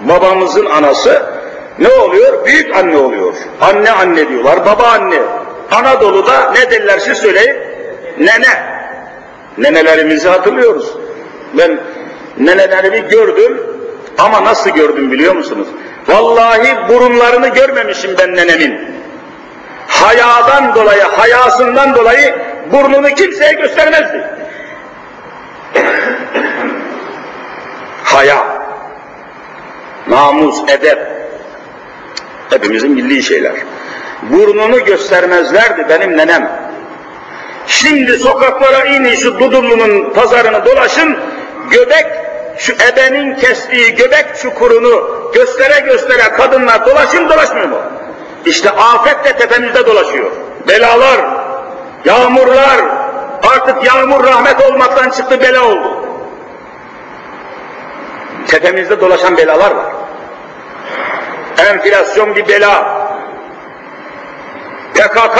babamızın 0.00 0.66
anası 0.66 1.22
ne 1.78 1.88
oluyor? 1.88 2.46
Büyük 2.46 2.76
anne 2.76 2.96
oluyor. 2.96 3.34
Anne 3.60 3.90
anne 3.90 4.28
diyorlar, 4.28 4.66
baba 4.66 4.86
anne. 4.86 5.18
Anadolu'da 5.70 6.52
ne 6.52 6.70
derler 6.70 6.98
siz 6.98 7.18
söyleyin? 7.18 7.56
Nene. 8.18 8.79
Nenelerimizi 9.60 10.28
hatırlıyoruz. 10.28 10.94
Ben 11.58 11.80
nenelerimi 12.38 13.08
gördüm 13.08 13.60
ama 14.18 14.44
nasıl 14.44 14.70
gördüm 14.70 15.12
biliyor 15.12 15.34
musunuz? 15.34 15.68
Vallahi 16.08 16.88
burunlarını 16.88 17.48
görmemişim 17.48 18.10
ben 18.18 18.36
nenemin. 18.36 18.80
Hayadan 19.88 20.74
dolayı, 20.74 21.02
hayasından 21.02 21.94
dolayı 21.94 22.34
burnunu 22.72 23.08
kimseye 23.08 23.52
göstermezdi. 23.52 24.30
Haya, 28.04 28.44
namus, 30.08 30.60
edep, 30.68 30.98
hepimizin 32.50 32.96
bildiği 32.96 33.22
şeyler. 33.22 33.52
Burnunu 34.22 34.84
göstermezlerdi 34.84 35.86
benim 35.88 36.16
nenem. 36.16 36.69
Şimdi 37.66 38.18
sokaklara 38.18 38.84
inin 38.84 39.14
şu 39.14 39.38
Dudullu'nun 39.38 40.12
pazarını 40.12 40.64
dolaşın, 40.64 41.18
göbek, 41.70 42.06
şu 42.58 42.72
ebenin 42.72 43.34
kestiği 43.34 43.94
göbek 43.94 44.26
çukurunu 44.42 45.20
göstere 45.34 45.80
göstere 45.80 46.32
kadınlar 46.32 46.86
dolaşın 46.86 47.28
dolaşmıyor 47.28 47.68
mu? 47.68 47.78
İşte 48.46 48.70
afet 48.70 49.24
de 49.24 49.32
tepemizde 49.32 49.86
dolaşıyor. 49.86 50.30
Belalar, 50.68 51.20
yağmurlar, 52.04 52.80
artık 53.54 53.84
yağmur 53.84 54.24
rahmet 54.24 54.70
olmaktan 54.70 55.10
çıktı 55.10 55.40
bela 55.40 55.64
oldu. 55.64 56.06
Tepemizde 58.46 59.00
dolaşan 59.00 59.36
belalar 59.36 59.70
var. 59.70 59.86
Enflasyon 61.58 62.34
bir 62.36 62.48
bela. 62.48 63.00
PKK 64.94 65.38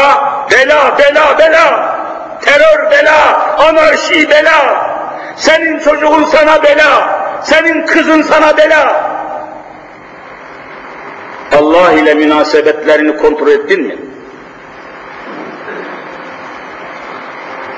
bela, 0.51 0.99
bela, 0.99 1.39
bela. 1.39 2.00
Terör 2.43 2.91
bela, 2.91 3.57
anarşi 3.59 4.31
bela. 4.31 4.91
Senin 5.37 5.79
çocuğun 5.79 6.25
sana 6.25 6.63
bela, 6.63 7.21
senin 7.43 7.87
kızın 7.87 8.23
sana 8.23 8.57
bela. 8.57 9.11
Allah 11.59 11.93
ile 11.93 12.15
münasebetlerini 12.15 13.17
kontrol 13.17 13.49
ettin 13.49 13.83
mi? 13.83 13.97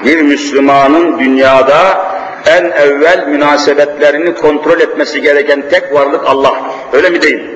Bir 0.05 0.23
Müslümanın 0.23 1.19
dünyada 1.19 2.13
en 2.47 2.65
evvel 2.65 3.27
münasebetlerini 3.27 4.35
kontrol 4.35 4.81
etmesi 4.81 5.23
gereken 5.23 5.69
tek 5.71 5.95
varlık 5.95 6.27
Allah'tır. 6.27 6.63
Öyle 6.93 7.11
mi 7.11 7.23
değil? 7.23 7.51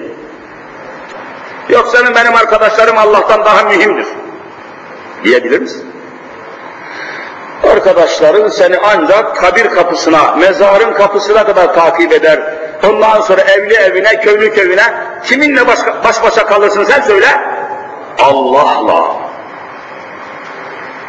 Yoksa 1.68 2.14
benim 2.14 2.34
arkadaşlarım 2.34 2.98
Allah'tan 2.98 3.44
daha 3.44 3.62
mühimdir. 3.62 4.06
Diyebilir 5.24 5.60
misin? 5.60 5.95
Arkadaşların 7.72 8.48
seni 8.48 8.78
ancak 8.78 9.36
kabir 9.36 9.70
kapısına, 9.70 10.34
mezarın 10.36 10.94
kapısına 10.94 11.44
kadar 11.44 11.74
takip 11.74 12.12
eder. 12.12 12.40
Ondan 12.88 13.20
sonra 13.20 13.40
evli 13.40 13.74
evine, 13.74 14.20
köylü 14.20 14.54
köyüne, 14.54 14.94
kiminle 15.24 15.66
baş, 15.66 15.78
baş 16.04 16.22
başa 16.22 16.46
kalırsın 16.46 16.84
sen 16.84 17.00
söyle? 17.00 17.26
Allah'la. 18.18 19.16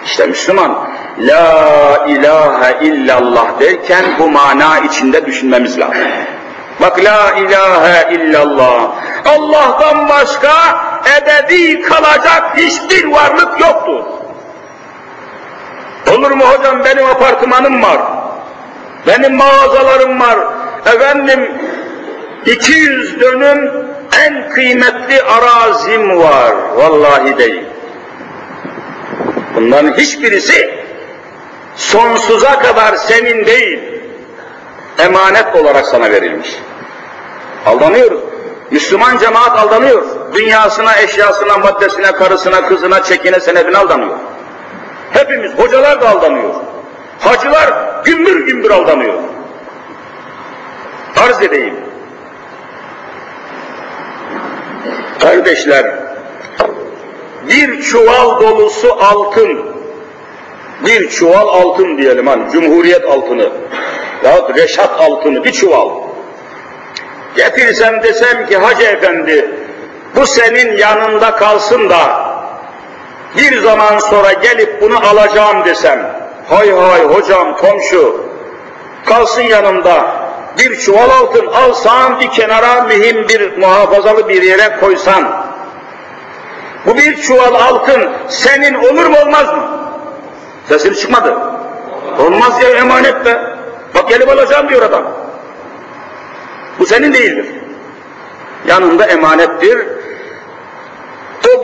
İşte 0.05 0.25
Müslüman, 0.25 0.87
La 1.19 2.05
ilahe 2.07 2.85
illallah 2.85 3.59
derken 3.59 4.05
bu 4.19 4.31
mana 4.31 4.79
içinde 4.79 5.25
düşünmemiz 5.25 5.79
lazım. 5.79 6.07
Bak 6.81 7.03
la 7.03 7.31
ilahe 7.31 8.15
illallah. 8.15 8.91
Allah'tan 9.25 10.09
başka 10.09 10.53
ebedi 11.17 11.81
kalacak 11.81 12.57
hiçbir 12.57 13.11
varlık 13.11 13.59
yoktur. 13.59 14.16
Olur 16.15 16.31
mu 16.31 16.43
hocam 16.45 16.83
benim 16.85 17.05
apartmanım 17.05 17.83
var. 17.83 17.97
Benim 19.07 19.35
mağazalarım 19.35 20.19
var. 20.19 20.39
Efendim 20.85 21.51
200 22.45 23.21
dönüm 23.21 23.87
en 24.25 24.49
kıymetli 24.49 25.21
arazim 25.21 26.19
var. 26.19 26.55
Vallahi 26.75 27.37
değil. 27.37 27.63
Bunların 29.55 29.93
hiçbirisi 29.93 30.73
sonsuza 31.75 32.59
kadar 32.59 32.95
senin 32.95 33.45
değil, 33.45 33.79
emanet 34.99 35.55
olarak 35.55 35.85
sana 35.85 36.11
verilmiş. 36.11 36.59
Aldanıyoruz. 37.65 38.21
Müslüman 38.71 39.17
cemaat 39.17 39.59
aldanıyor. 39.59 40.03
Dünyasına, 40.33 40.95
eşyasına, 40.95 41.57
maddesine, 41.57 42.11
karısına, 42.11 42.67
kızına, 42.67 43.03
çekine, 43.03 43.39
senedine 43.39 43.77
aldanıyor. 43.77 44.17
Hepimiz, 45.11 45.51
hocalar 45.57 46.01
da 46.01 46.09
aldanıyor. 46.09 46.53
Hacılar 47.19 47.73
gümbür 48.05 48.45
gümbür 48.45 48.71
aldanıyor. 48.71 49.13
Arz 51.23 51.41
edeyim. 51.41 51.75
Kardeşler, 55.19 55.85
bir 57.47 57.81
çuval 57.81 58.41
dolusu 58.41 58.93
altın, 58.93 59.65
bir 60.85 61.09
çuval 61.09 61.47
altın 61.47 61.97
diyelim 61.97 62.27
hani, 62.27 62.51
cumhuriyet 62.51 63.05
altını, 63.05 63.49
ya 64.23 64.49
reşat 64.55 65.01
altını, 65.01 65.43
bir 65.43 65.51
çuval. 65.51 65.89
Getirsem 67.35 68.03
desem 68.03 68.45
ki 68.47 68.57
Hacı 68.57 68.83
Efendi, 68.83 69.51
bu 70.15 70.25
senin 70.25 70.77
yanında 70.77 71.31
kalsın 71.31 71.89
da, 71.89 72.26
bir 73.37 73.61
zaman 73.61 73.99
sonra 73.99 74.33
gelip 74.33 74.81
bunu 74.81 75.07
alacağım 75.07 75.65
desem, 75.65 76.11
hay 76.49 76.71
hay 76.71 77.03
hocam 77.03 77.55
komşu, 77.55 78.25
kalsın 79.05 79.41
yanımda, 79.41 80.05
bir 80.59 80.79
çuval 80.79 81.09
altın 81.09 81.47
alsan 81.47 82.19
bir 82.19 82.31
kenara 82.31 82.83
mühim 82.83 83.27
bir 83.29 83.57
muhafazalı 83.57 84.29
bir 84.29 84.41
yere 84.41 84.79
koysan, 84.79 85.47
bu 86.85 86.97
bir 86.97 87.21
çuval 87.21 87.55
altın 87.55 88.09
senin 88.27 88.73
olur 88.73 89.05
mu 89.05 89.17
olmaz 89.25 89.53
mı? 89.53 89.77
Sesini 90.69 90.95
çıkmadı. 90.95 91.37
Olmaz 92.19 92.63
ya 92.63 92.69
emanet 92.69 93.25
be. 93.25 93.41
Bak 93.95 94.09
gelip 94.09 94.29
alacağım 94.29 94.69
diyor 94.69 94.81
adam. 94.81 95.03
Bu 96.79 96.85
senin 96.85 97.13
değildir. 97.13 97.45
Yanında 98.67 99.05
emanettir. 99.05 99.87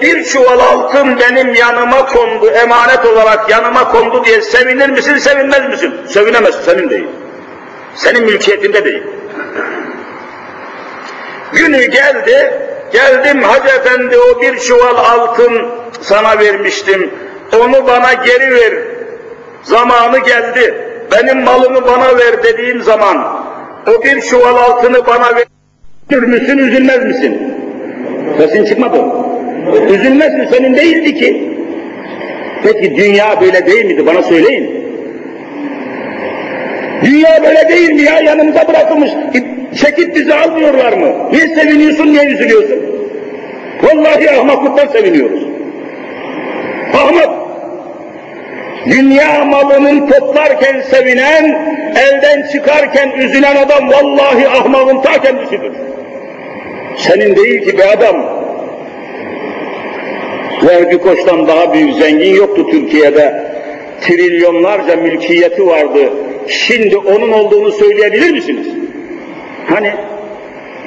Bir 0.03 0.23
çuval 0.23 0.59
altın 0.59 1.19
benim 1.19 1.53
yanıma 1.53 2.05
kondu, 2.05 2.49
emanet 2.49 3.05
olarak 3.05 3.49
yanıma 3.49 3.91
kondu 3.91 4.25
diye 4.25 4.41
sevinir 4.41 4.89
misin, 4.89 5.17
sevinmez 5.17 5.69
misin? 5.69 5.93
Sevinemezsin, 6.07 6.61
senin 6.61 6.89
değil. 6.89 7.07
Senin 7.95 8.23
mülkiyetinde 8.23 8.85
değil. 8.85 9.03
Günü 11.53 11.85
geldi, 11.85 12.53
geldim 12.93 13.43
Hacı 13.43 13.75
Efendi 13.75 14.17
o 14.17 14.41
bir 14.41 14.59
çuval 14.59 14.95
altın 14.95 15.67
sana 16.01 16.39
vermiştim, 16.39 17.11
onu 17.59 17.87
bana 17.87 18.13
geri 18.13 18.55
ver. 18.55 18.73
Zamanı 19.63 20.19
geldi, 20.19 20.75
benim 21.11 21.43
malımı 21.43 21.87
bana 21.87 22.17
ver 22.17 22.43
dediğim 22.43 22.81
zaman, 22.81 23.45
o 23.87 24.03
bir 24.03 24.21
çuval 24.21 24.55
altını 24.55 25.07
bana 25.07 25.35
ver. 25.35 25.43
Üzülür 26.11 26.67
üzülmez 26.67 27.05
misin? 27.05 27.53
Sesin 28.37 28.65
çıkmadı. 28.65 29.32
Üzülmez 29.89 30.33
mi? 30.33 30.47
Senin 30.51 30.75
değildi 30.75 31.15
ki. 31.15 31.53
Peki 32.63 32.95
dünya 32.97 33.41
böyle 33.41 33.65
değil 33.65 33.85
miydi? 33.85 34.05
Bana 34.05 34.23
söyleyin. 34.23 34.83
Dünya 37.03 37.43
böyle 37.43 37.69
değil 37.69 37.89
mi 37.89 38.01
ya? 38.01 38.19
Yanımıza 38.19 38.67
bırakılmış. 38.67 39.11
Çekip 39.81 40.15
bizi 40.15 40.33
almıyorlar 40.33 40.93
mı? 40.93 41.31
Niye 41.31 41.47
seviniyorsun, 41.47 42.07
niye 42.07 42.25
üzülüyorsun? 42.25 42.79
Vallahi 43.83 44.31
ahmaklıktan 44.31 44.87
seviniyoruz. 44.87 45.43
Ahmak. 46.93 47.29
Dünya 48.85 49.45
malının 49.45 50.09
toplarken 50.09 50.81
sevinen, 50.81 51.75
elden 51.95 52.47
çıkarken 52.51 53.11
üzülen 53.11 53.55
adam 53.55 53.89
vallahi 53.91 54.47
ahmakın 54.47 55.01
ta 55.01 55.21
kendisidir. 55.21 55.71
Senin 56.97 57.35
değil 57.35 57.65
ki 57.65 57.77
be 57.77 57.85
adam. 57.85 58.42
Vehbi 60.67 60.97
Koç'tan 60.97 61.47
daha 61.47 61.73
büyük 61.73 61.93
zengin 61.93 62.35
yoktu 62.35 62.67
Türkiye'de. 62.71 63.53
Trilyonlarca 64.01 64.95
mülkiyeti 64.95 65.67
vardı. 65.67 66.13
Şimdi 66.47 66.97
onun 66.97 67.31
olduğunu 67.31 67.71
söyleyebilir 67.71 68.31
misiniz? 68.31 68.67
Hani? 69.67 69.93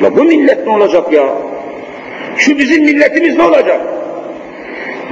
Ya 0.02 0.16
bu 0.16 0.24
millet 0.24 0.66
ne 0.66 0.72
olacak 0.72 1.12
ya? 1.12 1.34
Şu 2.36 2.58
bizim 2.58 2.84
milletimiz 2.84 3.36
ne 3.36 3.42
olacak? 3.42 3.80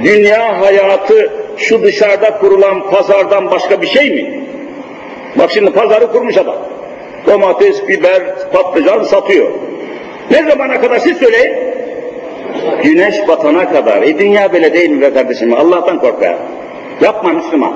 Dünya 0.03 0.61
hayatı 0.61 1.31
şu 1.57 1.83
dışarıda 1.83 2.37
kurulan 2.37 2.91
pazardan 2.91 3.51
başka 3.51 3.81
bir 3.81 3.87
şey 3.87 4.11
mi? 4.11 4.43
Bak 5.35 5.51
şimdi 5.51 5.71
pazarı 5.71 6.11
kurmuş 6.11 6.37
adam. 6.37 6.57
Domates, 7.27 7.87
biber, 7.87 8.23
patlıcan 8.53 9.03
satıyor. 9.03 9.51
Ne 10.31 10.49
zamana 10.49 10.81
kadar 10.81 10.99
siz 10.99 11.17
söyleyin? 11.17 11.64
Güneş 12.83 13.15
batana 13.27 13.69
kadar. 13.69 14.01
E 14.01 14.19
dünya 14.19 14.53
böyle 14.53 14.73
değil 14.73 14.89
mi 14.89 15.01
be 15.01 15.13
kardeşim? 15.13 15.53
Allah'tan 15.53 15.99
kork 15.99 16.21
be. 16.21 16.37
Yapma 17.01 17.29
Müslüman. 17.29 17.73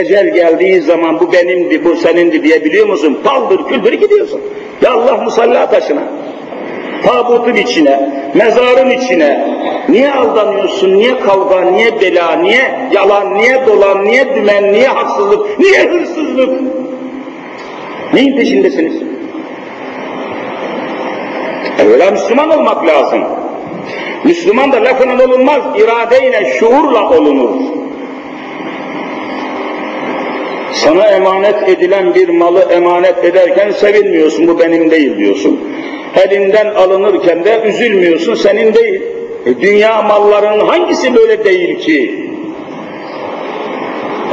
Ecel 0.00 0.34
geldiği 0.34 0.80
zaman 0.80 1.20
bu 1.20 1.32
benimdi, 1.32 1.84
bu 1.84 1.96
senindi 1.96 2.42
diyebiliyor 2.42 2.86
musun? 2.86 3.18
Paldır 3.24 3.64
küldür 3.68 3.92
gidiyorsun. 3.92 4.40
Ya 4.82 4.92
Allah 4.92 5.16
musalla 5.16 5.70
taşına, 5.70 6.02
tabutun 7.04 7.54
içine, 7.54 8.10
mezarın 8.34 8.90
içine. 8.90 9.56
Niye 9.88 10.12
aldanıyorsun, 10.12 10.94
niye 10.96 11.18
kavga, 11.18 11.60
niye 11.60 12.00
bela, 12.00 12.36
niye 12.36 12.88
yalan, 12.92 13.34
niye 13.34 13.66
dolan, 13.66 14.04
niye 14.04 14.34
dümen, 14.34 14.72
niye 14.72 14.88
haksızlık, 14.88 15.58
niye 15.58 15.82
hırsızlık? 15.82 16.50
Neyin 18.14 18.36
peşindesiniz? 18.36 19.02
Evvela 21.78 22.10
Müslüman 22.10 22.50
olmak 22.50 22.86
lazım. 22.86 23.24
Müslüman 24.24 24.72
da 24.72 24.84
lafının 24.84 25.18
olunmaz, 25.18 25.62
iradeyle, 25.76 26.56
şuurla 26.58 27.10
olunur. 27.10 27.50
Sana 30.72 31.06
emanet 31.06 31.68
edilen 31.68 32.14
bir 32.14 32.28
malı 32.28 32.60
emanet 32.60 33.24
ederken 33.24 33.70
sevinmiyorsun, 33.70 34.48
bu 34.48 34.58
benim 34.58 34.90
değil 34.90 35.18
diyorsun. 35.18 35.60
Elinden 36.16 36.74
alınırken 36.74 37.44
de 37.44 37.62
üzülmüyorsun, 37.64 38.34
senin 38.34 38.74
değil. 38.74 39.02
E, 39.46 39.60
dünya 39.60 40.02
mallarının 40.02 40.66
hangisi 40.66 41.14
böyle 41.14 41.44
değil 41.44 41.78
ki? 41.78 42.30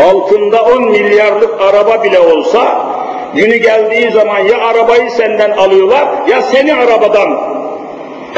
Altında 0.09 0.63
10 0.63 0.91
milyarlık 0.91 1.61
araba 1.61 2.03
bile 2.03 2.19
olsa, 2.19 2.92
günü 3.35 3.55
geldiği 3.55 4.11
zaman 4.11 4.39
ya 4.39 4.57
arabayı 4.57 5.11
senden 5.11 5.51
alıyorlar, 5.51 6.07
ya 6.29 6.41
seni 6.41 6.73
arabadan 6.73 7.29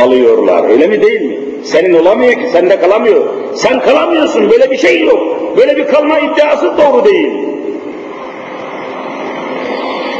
alıyorlar. 0.01 0.69
Öyle 0.69 0.87
mi 0.87 1.01
değil 1.01 1.21
mi? 1.21 1.37
Senin 1.63 1.93
olamıyor 1.93 2.33
ki, 2.33 2.49
sende 2.51 2.79
kalamıyor. 2.79 3.23
Sen 3.53 3.79
kalamıyorsun, 3.79 4.51
böyle 4.51 4.71
bir 4.71 4.77
şey 4.77 5.01
yok. 5.01 5.19
Böyle 5.57 5.77
bir 5.77 5.87
kalma 5.87 6.19
iddiası 6.19 6.73
doğru 6.77 7.05
değil. 7.05 7.31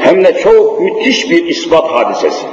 Hem 0.01 0.25
de 0.25 0.33
çok 0.43 0.81
müthiş 0.81 1.29
bir 1.31 1.45
ispat 1.45 1.91
hadisesi. 1.91 2.45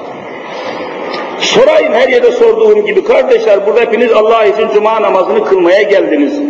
Sorayım 1.38 1.92
her 1.92 2.08
yerde 2.08 2.32
sorduğum 2.32 2.86
gibi 2.86 3.04
kardeşler 3.04 3.66
burada 3.66 3.80
hepiniz 3.80 4.12
Allah 4.12 4.44
için 4.44 4.68
cuma 4.74 5.02
namazını 5.02 5.44
kılmaya 5.44 5.82
geldiniz. 5.82 6.40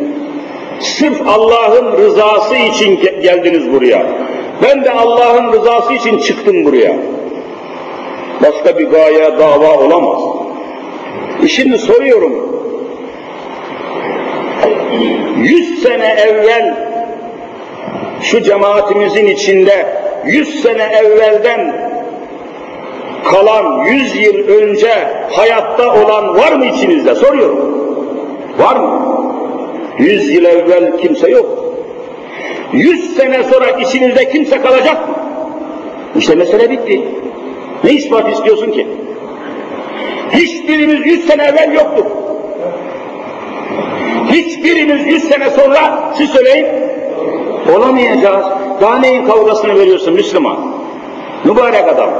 Sırf 0.80 1.28
Allah'ın 1.28 1.98
rızası 1.98 2.56
için 2.56 3.00
geldiniz 3.22 3.72
buraya. 3.72 4.06
Ben 4.62 4.84
de 4.84 4.90
Allah'ın 4.90 5.52
rızası 5.52 5.92
için 5.92 6.18
çıktım 6.18 6.64
buraya. 6.64 6.96
Başka 8.42 8.78
bir 8.78 8.86
gaye, 8.86 9.38
dava 9.38 9.78
olamaz. 9.78 10.22
E 11.44 11.48
şimdi 11.48 11.78
soruyorum. 11.78 12.62
Yüz 15.36 15.82
sene 15.82 16.06
evvel 16.06 16.76
şu 18.22 18.42
cemaatimizin 18.42 19.26
içinde 19.26 19.86
yüz 20.24 20.62
sene 20.62 20.82
evvelden 20.82 21.90
kalan 23.24 23.84
yüz 23.84 24.16
yıl 24.16 24.48
önce 24.48 24.92
hayatta 25.30 25.94
olan 25.94 26.36
var 26.36 26.52
mı 26.52 26.66
içinizde? 26.66 27.14
Soruyorum. 27.14 27.78
Var 28.58 28.76
mı? 28.76 29.02
Yüz 29.98 30.30
yıl 30.30 30.44
evvel 30.44 30.98
kimse 30.98 31.30
yok. 31.30 31.71
Yüz 32.72 33.16
sene 33.16 33.44
sonra 33.44 33.70
içinizde 33.70 34.28
kimse 34.28 34.60
kalacak 34.62 35.08
mı? 35.08 35.14
İşte 36.18 36.34
mesele 36.34 36.70
bitti. 36.70 37.08
Ne 37.84 37.92
ispat 37.92 38.32
istiyorsun 38.32 38.72
ki? 38.72 38.86
Hiçbirimiz 40.32 41.06
yüz 41.06 41.26
sene 41.26 41.44
evvel 41.44 41.72
yoktuk. 41.72 42.06
Hiçbirimiz 44.32 45.06
yüz 45.06 45.24
sene 45.24 45.50
sonra, 45.50 46.12
siz 46.16 46.30
söyleyin, 46.30 46.66
olamayacağız. 47.76 48.46
Daha 48.80 48.98
neyin 48.98 49.26
kavgasını 49.26 49.78
veriyorsun 49.78 50.14
Müslüman? 50.14 50.56
Mübarek 51.44 51.88
adam. 51.88 52.10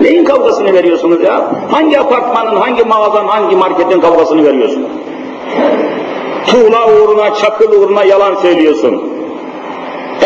Neyin 0.00 0.24
kavgasını 0.24 0.72
veriyorsunuz 0.72 1.22
ya? 1.22 1.50
Hangi 1.70 2.00
apartmanın, 2.00 2.56
hangi 2.56 2.82
mağazanın, 2.82 3.28
hangi 3.28 3.56
marketin 3.56 4.00
kavgasını 4.00 4.44
veriyorsun? 4.44 4.88
Tuğla 6.46 6.86
uğruna, 6.86 7.34
çakıl 7.34 7.72
uğruna 7.72 8.04
yalan 8.04 8.34
söylüyorsun. 8.34 9.17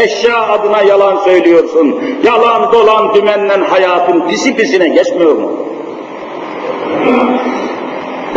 Eşya 0.01 0.47
adına 0.47 0.81
yalan 0.81 1.17
söylüyorsun. 1.17 2.01
Yalan 2.23 2.71
dolan 2.73 3.15
dümenden 3.15 3.61
hayatın 3.61 4.27
pisi 4.27 4.55
pisine 4.55 4.87
geçmiyor 4.87 5.35
mu? 5.35 5.51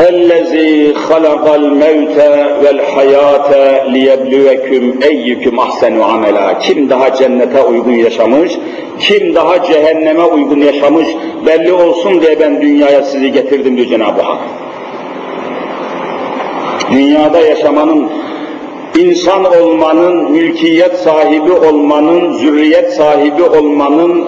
اَلَّذ۪ي 0.09 0.71
خَلَقَ 1.09 1.45
الْمَوْتَ 1.61 2.17
وَالْحَيَاةَ 2.63 3.51
لِيَبْلُوَكُمْ 3.95 4.83
اَيِّكُمْ 5.11 5.55
اَحْسَنُ 5.67 5.95
عَمَلًا 6.11 6.59
Kim 6.61 6.91
daha 6.91 7.15
cennete 7.15 7.63
uygun 7.63 7.93
yaşamış, 7.93 8.53
kim 9.01 9.35
daha 9.35 9.63
cehenneme 9.63 10.25
uygun 10.25 10.61
yaşamış 10.61 11.09
belli 11.47 11.73
olsun 11.73 12.21
diye 12.21 12.41
ben 12.41 12.63
dünyaya 12.63 13.03
sizi 13.03 13.33
getirdim 13.33 13.77
diyor 13.77 13.89
Cenab-ı 13.89 14.23
Hak. 14.23 14.39
Dünyada 16.93 17.41
yaşamanın, 17.41 18.11
insan 19.00 19.46
olmanın, 19.46 20.32
mülkiyet 20.32 20.98
sahibi 20.98 21.52
olmanın, 21.52 22.34
zürriyet 22.34 22.94
sahibi 22.94 23.44
olmanın, 23.44 24.28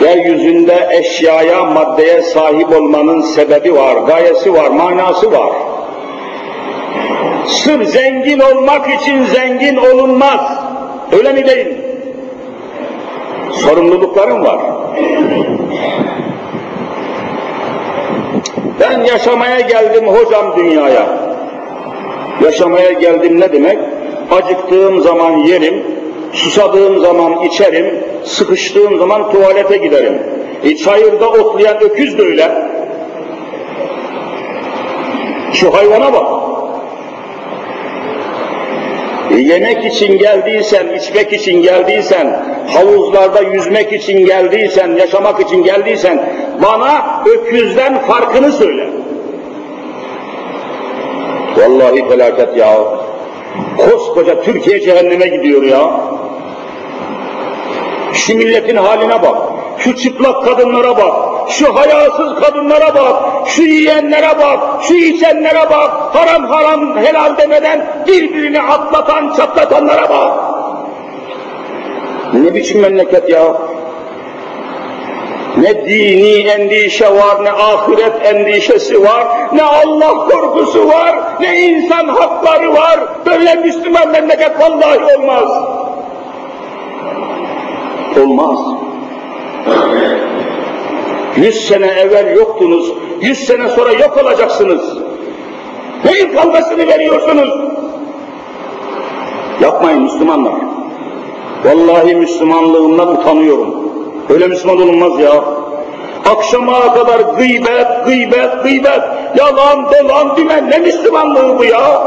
yeryüzünde 0.00 0.88
eşyaya, 0.92 1.64
maddeye 1.64 2.22
sahip 2.22 2.72
olmanın 2.72 3.20
sebebi 3.20 3.74
var, 3.74 3.96
gayesi 3.96 4.52
var, 4.52 4.68
manası 4.70 5.32
var. 5.32 5.50
Sırf 7.46 7.88
zengin 7.88 8.38
olmak 8.38 9.00
için 9.00 9.24
zengin 9.24 9.76
olunmaz. 9.76 10.40
Öyle 11.12 11.32
mi 11.32 11.46
değil? 11.46 11.68
Sorumluluklarım 13.52 14.44
var. 14.44 14.58
Ben 18.80 19.00
yaşamaya 19.04 19.60
geldim 19.60 20.08
hocam 20.08 20.56
dünyaya. 20.56 21.19
Yaşamaya 22.44 22.92
geldim 22.92 23.40
ne 23.40 23.52
demek? 23.52 23.78
Acıktığım 24.30 25.00
zaman 25.00 25.36
yerim, 25.36 25.84
susadığım 26.32 26.98
zaman 26.98 27.42
içerim, 27.42 28.04
sıkıştığım 28.24 28.98
zaman 28.98 29.32
tuvalete 29.32 29.76
giderim. 29.76 30.18
E, 30.64 30.76
çayırda 30.76 31.30
otlayan 31.30 31.80
öküz 31.80 32.18
de 32.18 32.22
öyle. 32.22 32.52
Şu 35.52 35.74
hayvana 35.74 36.12
bak. 36.12 36.26
E, 39.30 39.40
yemek 39.40 39.84
için 39.84 40.18
geldiysen, 40.18 40.88
içmek 40.88 41.32
için 41.32 41.62
geldiysen, 41.62 42.46
havuzlarda 42.74 43.40
yüzmek 43.40 43.92
için 43.92 44.26
geldiysen, 44.26 44.96
yaşamak 44.96 45.40
için 45.40 45.62
geldiysen, 45.62 46.32
bana 46.62 47.22
öküzden 47.26 47.98
farkını 47.98 48.52
söyle. 48.52 48.99
Vallahi 51.56 52.08
felaket 52.08 52.56
ya. 52.56 52.78
Koskoca 53.76 54.40
Türkiye 54.40 54.80
cehenneme 54.80 55.26
gidiyor 55.26 55.62
ya. 55.62 55.90
Şu 58.12 58.36
milletin 58.36 58.76
haline 58.76 59.22
bak. 59.22 59.36
Şu 59.78 59.96
çıplak 59.96 60.44
kadınlara 60.44 60.96
bak. 60.96 61.14
Şu 61.50 61.74
hayasız 61.76 62.34
kadınlara 62.40 62.94
bak. 62.94 63.22
Şu 63.46 63.62
yiyenlere 63.62 64.38
bak. 64.38 64.82
Şu 64.82 64.94
içenlere 64.94 65.70
bak. 65.70 65.90
Haram 66.14 66.44
haram 66.44 66.96
helal 66.96 67.38
demeden 67.38 68.04
birbirini 68.06 68.60
atlatan 68.60 69.34
çatlatanlara 69.36 70.08
bak. 70.10 70.32
Ne 72.34 72.54
biçim 72.54 72.80
memleket 72.80 73.30
ya? 73.30 73.56
Ne 75.56 75.86
dini 75.86 76.48
endişe 76.48 77.14
var, 77.14 77.44
ne 77.44 77.52
ahiret 77.52 78.26
endişesi 78.26 79.02
var, 79.02 79.26
ne 79.52 79.62
Allah 79.62 80.28
korkusu 80.28 80.88
var, 80.88 81.16
ne 81.40 81.60
insan 81.60 82.08
hakları 82.08 82.74
var. 82.74 83.00
Böyle 83.26 83.54
Müslüman 83.54 84.08
memleket 84.08 84.60
vallahi 84.60 85.16
olmaz. 85.16 85.50
Olmaz. 88.22 88.58
Yüz 91.36 91.68
sene 91.68 91.86
evvel 91.86 92.36
yoktunuz, 92.36 92.92
yüz 93.20 93.38
sene 93.38 93.68
sonra 93.68 93.92
yok 93.92 94.18
olacaksınız. 94.24 94.98
Neyin 96.04 96.32
kavgasını 96.34 96.86
veriyorsunuz? 96.86 97.50
Yapmayın 99.60 100.02
Müslümanlar. 100.02 100.54
Vallahi 101.64 102.14
Müslümanlığımdan 102.14 103.08
utanıyorum. 103.08 103.89
Öyle 104.30 104.46
Müslüman 104.46 104.82
olunmaz 104.82 105.20
ya. 105.20 105.44
Akşama 106.24 106.94
kadar 106.94 107.20
gıybet, 107.20 108.06
gıybet, 108.06 108.62
gıybet, 108.62 109.00
yalan, 109.38 109.86
dolan, 109.92 110.36
dümen 110.36 110.70
ne 110.70 110.78
Müslümanlığı 110.78 111.58
bu 111.58 111.64
ya? 111.64 112.02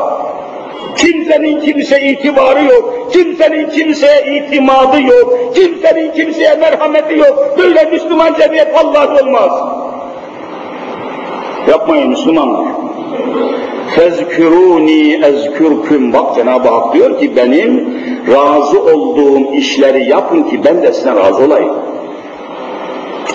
Kimsenin 0.97 1.61
kimse 1.61 2.01
itibarı 2.01 2.63
yok, 2.63 3.09
kimsenin 3.13 3.69
kimseye 3.69 4.35
itimadı 4.35 5.01
yok, 5.01 5.55
kimsenin 5.55 6.11
kimseye 6.11 6.55
merhameti 6.55 7.17
yok. 7.17 7.55
Böyle 7.57 7.83
Müslüman 7.83 8.33
cemiyet 8.33 8.77
Allah 8.77 9.21
olmaz. 9.23 9.51
Yapmayın 11.69 12.09
Müslümanlar. 12.09 12.67
Fezküruni 13.95 15.25
ezkürküm. 15.25 16.13
Bak 16.13 16.35
Cenab-ı 16.35 16.69
Hak 16.69 16.93
diyor 16.93 17.19
ki 17.19 17.35
benim 17.35 17.97
razı 18.27 18.81
olduğum 18.81 19.53
işleri 19.53 20.09
yapın 20.09 20.43
ki 20.43 20.61
ben 20.65 20.81
de 20.81 20.93
size 20.93 21.15
razı 21.15 21.43
olayım. 21.43 21.73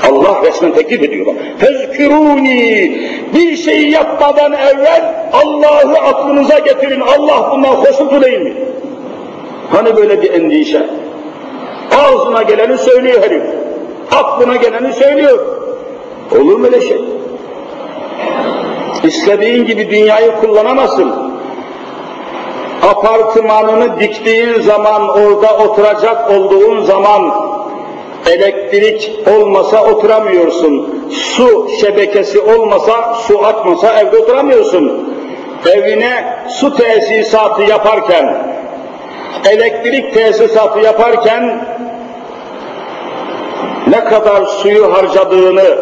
Allah 0.06 0.42
resmen 0.42 0.74
teklif 0.74 1.02
ediyor. 1.02 1.26
Fezküruni 1.58 3.00
bir 3.34 3.56
şeyi 3.56 3.90
yapmadan 3.90 4.52
evvel 4.52 5.14
Allah'ı 5.32 5.98
aklınıza 5.98 6.58
getirin. 6.58 7.00
Allah 7.00 7.52
bundan 7.52 7.68
hoşnut 7.68 8.24
değil 8.24 8.40
mi? 8.40 8.52
Hani 9.70 9.96
böyle 9.96 10.22
bir 10.22 10.32
endişe? 10.32 10.86
Ağzına 11.96 12.42
geleni 12.42 12.78
söylüyor 12.78 13.22
herif. 13.22 13.42
Aklına 14.12 14.56
geleni 14.56 14.92
söylüyor. 14.92 15.38
Olur 16.32 16.56
mu 16.56 16.66
öyle 16.66 16.80
şey? 16.80 17.04
İstediğin 19.04 19.66
gibi 19.66 19.90
dünyayı 19.90 20.32
kullanamazsın. 20.40 21.12
Apartmanını 22.82 24.00
diktiğin 24.00 24.60
zaman, 24.60 25.08
orada 25.08 25.58
oturacak 25.58 26.30
olduğun 26.30 26.84
zaman 26.84 27.32
elektrik 28.26 29.10
olmasa 29.36 29.84
oturamıyorsun. 29.84 31.04
Su 31.10 31.68
şebekesi 31.80 32.40
olmasa, 32.40 33.14
su 33.14 33.44
atmasa 33.44 34.00
evde 34.00 34.16
oturamıyorsun. 34.16 35.14
Evine 35.74 36.24
su 36.48 36.76
tesisatı 36.76 37.62
yaparken, 37.62 38.46
elektrik 39.50 40.14
tesisatı 40.14 40.78
yaparken 40.78 41.64
ne 43.90 44.04
kadar 44.04 44.46
suyu 44.46 44.94
harcadığını, 44.94 45.76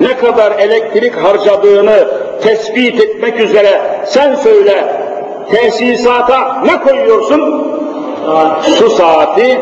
ne 0.00 0.16
kadar 0.16 0.52
elektrik 0.58 1.16
harcadığını 1.16 2.08
tespit 2.42 3.00
etmek 3.00 3.40
üzere 3.40 3.80
sen 4.06 4.34
söyle 4.34 4.84
tesisata 5.50 6.62
ne 6.64 6.80
koyuyorsun? 6.80 7.70
Su 8.62 8.90
saati 8.90 9.60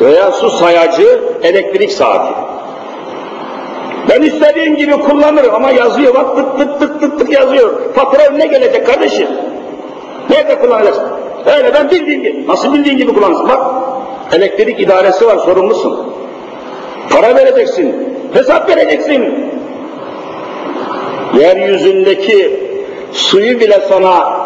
veya 0.00 0.32
su 0.32 0.50
sayacı 0.50 1.20
elektrik 1.42 1.92
saati. 1.92 2.34
Ben 4.08 4.22
istediğim 4.22 4.76
gibi 4.76 4.92
kullanırım 4.92 5.54
ama 5.54 5.70
yazıyor 5.70 6.14
bak 6.14 6.36
tık 6.36 6.58
tık 6.58 6.80
tık 6.80 7.00
tık 7.00 7.18
tık 7.18 7.32
yazıyor. 7.32 7.94
Fatura 7.94 8.22
önüne 8.22 8.46
gelecek 8.46 8.86
kardeşim. 8.86 9.28
Nerede 10.30 10.58
kullanacaksın? 10.58 11.04
Öyle 11.56 11.74
ben 11.74 11.90
bildiğim 11.90 12.22
gibi. 12.22 12.46
Nasıl 12.46 12.74
bildiğin 12.74 12.96
gibi 12.96 13.14
kullanırsın? 13.14 13.48
Bak 13.48 13.60
elektrik 14.32 14.80
idaresi 14.80 15.26
var 15.26 15.38
sorumlusun. 15.38 16.12
Para 17.10 17.36
vereceksin. 17.36 18.14
Hesap 18.32 18.68
vereceksin. 18.68 19.50
Yeryüzündeki 21.38 22.60
suyu 23.12 23.60
bile 23.60 23.80
sana 23.88 24.38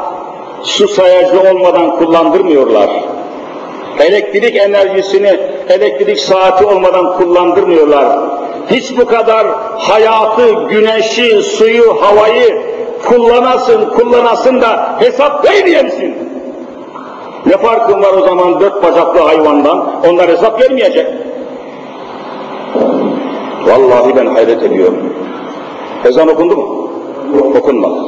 su 0.63 0.89
sayacı 0.89 1.41
olmadan 1.41 1.97
kullandırmıyorlar. 1.97 2.91
Elektrik 4.03 4.57
enerjisini 4.57 5.41
elektrik 5.69 6.21
saati 6.21 6.67
olmadan 6.67 7.17
kullandırmıyorlar. 7.17 8.19
Hiç 8.71 8.99
bu 8.99 9.07
kadar 9.07 9.47
hayatı, 9.79 10.53
güneşi, 10.71 11.43
suyu, 11.43 12.03
havayı 12.03 12.63
kullanasın, 13.09 13.89
kullanasın 13.89 14.61
da 14.61 14.97
hesap 14.99 15.45
vermeyesin. 15.45 16.15
Ne 17.47 17.57
farkın 17.57 18.03
var 18.03 18.13
o 18.13 18.21
zaman 18.21 18.61
dört 18.61 18.83
bacaklı 18.83 19.21
hayvandan? 19.21 19.91
Onlar 20.09 20.29
hesap 20.29 20.61
vermeyecek. 20.61 21.07
Vallahi 23.67 24.17
ben 24.17 24.27
hayret 24.27 24.63
ediyorum. 24.63 25.15
Ezan 26.05 26.29
okundu 26.29 26.57
mu? 26.57 26.91
Okunmadı. 27.59 28.01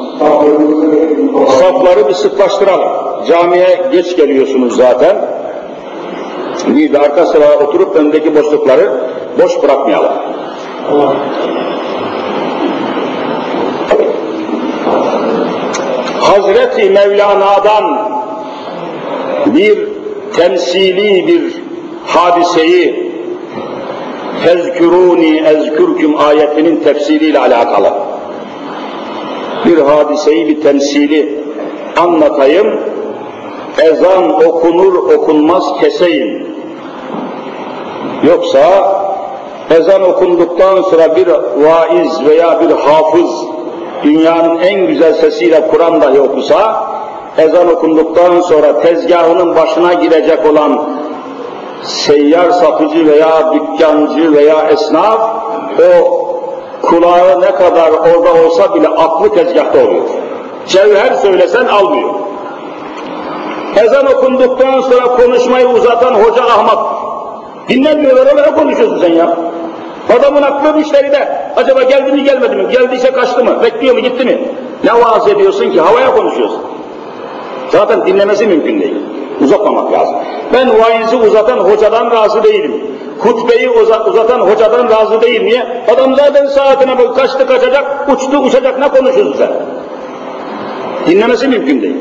Safları 1.58 2.08
bir 2.08 2.14
sıklaştıralım. 2.14 2.88
Camiye 3.28 3.80
geç 3.92 4.16
geliyorsunuz 4.16 4.76
zaten. 4.76 5.16
Bir 6.66 6.92
de 6.92 6.98
arka 6.98 7.26
sıraya 7.26 7.58
oturup 7.58 7.96
öndeki 7.96 8.34
boşlukları 8.34 8.90
boş 9.42 9.62
bırakmayalım. 9.62 10.12
Hazreti 16.20 16.90
Mevlana'dan 16.90 18.08
bir 19.46 19.88
temsili 20.36 21.26
bir 21.26 21.62
hadiseyi 22.06 23.04
Fezküruni 24.44 25.36
ezkürküm 25.36 26.18
ayetinin 26.18 26.76
tefsiriyle 26.76 27.38
alakalı. 27.38 27.92
Bir 29.66 29.78
hadiseyi, 29.78 30.48
bir 30.48 30.62
temsili 30.62 31.38
anlatayım. 31.96 32.80
Ezan 33.82 34.44
okunur 34.46 34.94
okunmaz 34.94 35.64
keseyim. 35.80 36.46
Yoksa 38.22 38.94
ezan 39.70 40.02
okunduktan 40.02 40.82
sonra 40.82 41.16
bir 41.16 41.26
vaiz 41.56 42.26
veya 42.26 42.60
bir 42.60 42.70
hafız 42.70 43.44
dünyanın 44.04 44.58
en 44.58 44.86
güzel 44.86 45.14
sesiyle 45.14 45.68
Kur'an 45.70 46.00
dahi 46.00 46.20
okusa, 46.20 46.86
ezan 47.38 47.68
okunduktan 47.72 48.40
sonra 48.40 48.80
tezgahının 48.80 49.56
başına 49.56 49.94
girecek 49.94 50.46
olan 50.50 50.88
seyyar 51.82 52.50
satıcı 52.50 53.06
veya 53.06 53.52
dükkancı 53.54 54.32
veya 54.32 54.68
esnaf 54.68 55.20
o 55.78 56.24
kulağı 56.82 57.40
ne 57.40 57.50
kadar 57.50 57.90
orada 57.90 58.46
olsa 58.46 58.74
bile 58.74 58.88
aklı 58.88 59.34
tezgahta 59.34 59.78
oluyor. 59.78 60.04
Cevher 60.66 61.14
söylesen 61.14 61.66
almıyor. 61.66 62.23
Ezan 63.76 64.06
okunduktan 64.06 64.80
sonra 64.80 65.16
konuşmayı 65.16 65.68
uzatan 65.68 66.14
hoca 66.14 66.42
Ahmet. 66.42 66.78
Dinlemiyorlar 67.68 68.26
ama 68.26 68.40
ne 68.40 68.50
konuşuyorsun 68.50 68.98
sen 68.98 69.12
ya? 69.12 69.36
Adamın 70.18 70.42
aklı 70.42 70.74
müşteride. 70.74 71.28
Acaba 71.56 71.82
geldi 71.82 72.12
mi 72.12 72.24
gelmedi 72.24 72.56
mi? 72.56 72.68
Geldiyse 72.72 73.12
kaçtı 73.12 73.44
mı? 73.44 73.62
Bekliyor 73.62 73.94
mu 73.94 74.00
gitti 74.00 74.24
mi? 74.24 74.40
Ne 74.84 74.94
vaaz 74.94 75.28
ediyorsun 75.28 75.70
ki? 75.70 75.80
Havaya 75.80 76.14
konuşuyorsun. 76.14 76.60
Zaten 77.72 78.06
dinlemesi 78.06 78.46
mümkün 78.46 78.80
değil. 78.80 78.96
Uzatmamak 79.40 79.92
lazım. 79.92 80.14
Ben 80.52 80.80
vaizi 80.80 81.16
uzatan 81.16 81.58
hocadan 81.58 82.10
razı 82.10 82.42
değilim. 82.44 82.84
Hutbeyi 83.18 83.70
uzatan 83.70 84.40
hocadan 84.40 84.90
razı 84.90 85.22
değilim. 85.22 85.44
Niye? 85.46 85.84
Adam 85.94 86.14
zaten 86.14 86.46
saatine 86.46 86.98
bak 86.98 87.16
kaçtı 87.16 87.46
kaçacak, 87.46 88.08
uçtu 88.08 88.38
uçacak 88.38 88.78
ne 88.78 88.88
konuşuyorsun 88.88 89.34
sen? 89.38 89.50
Dinlemesi 91.06 91.48
mümkün 91.48 91.82
değil. 91.82 91.96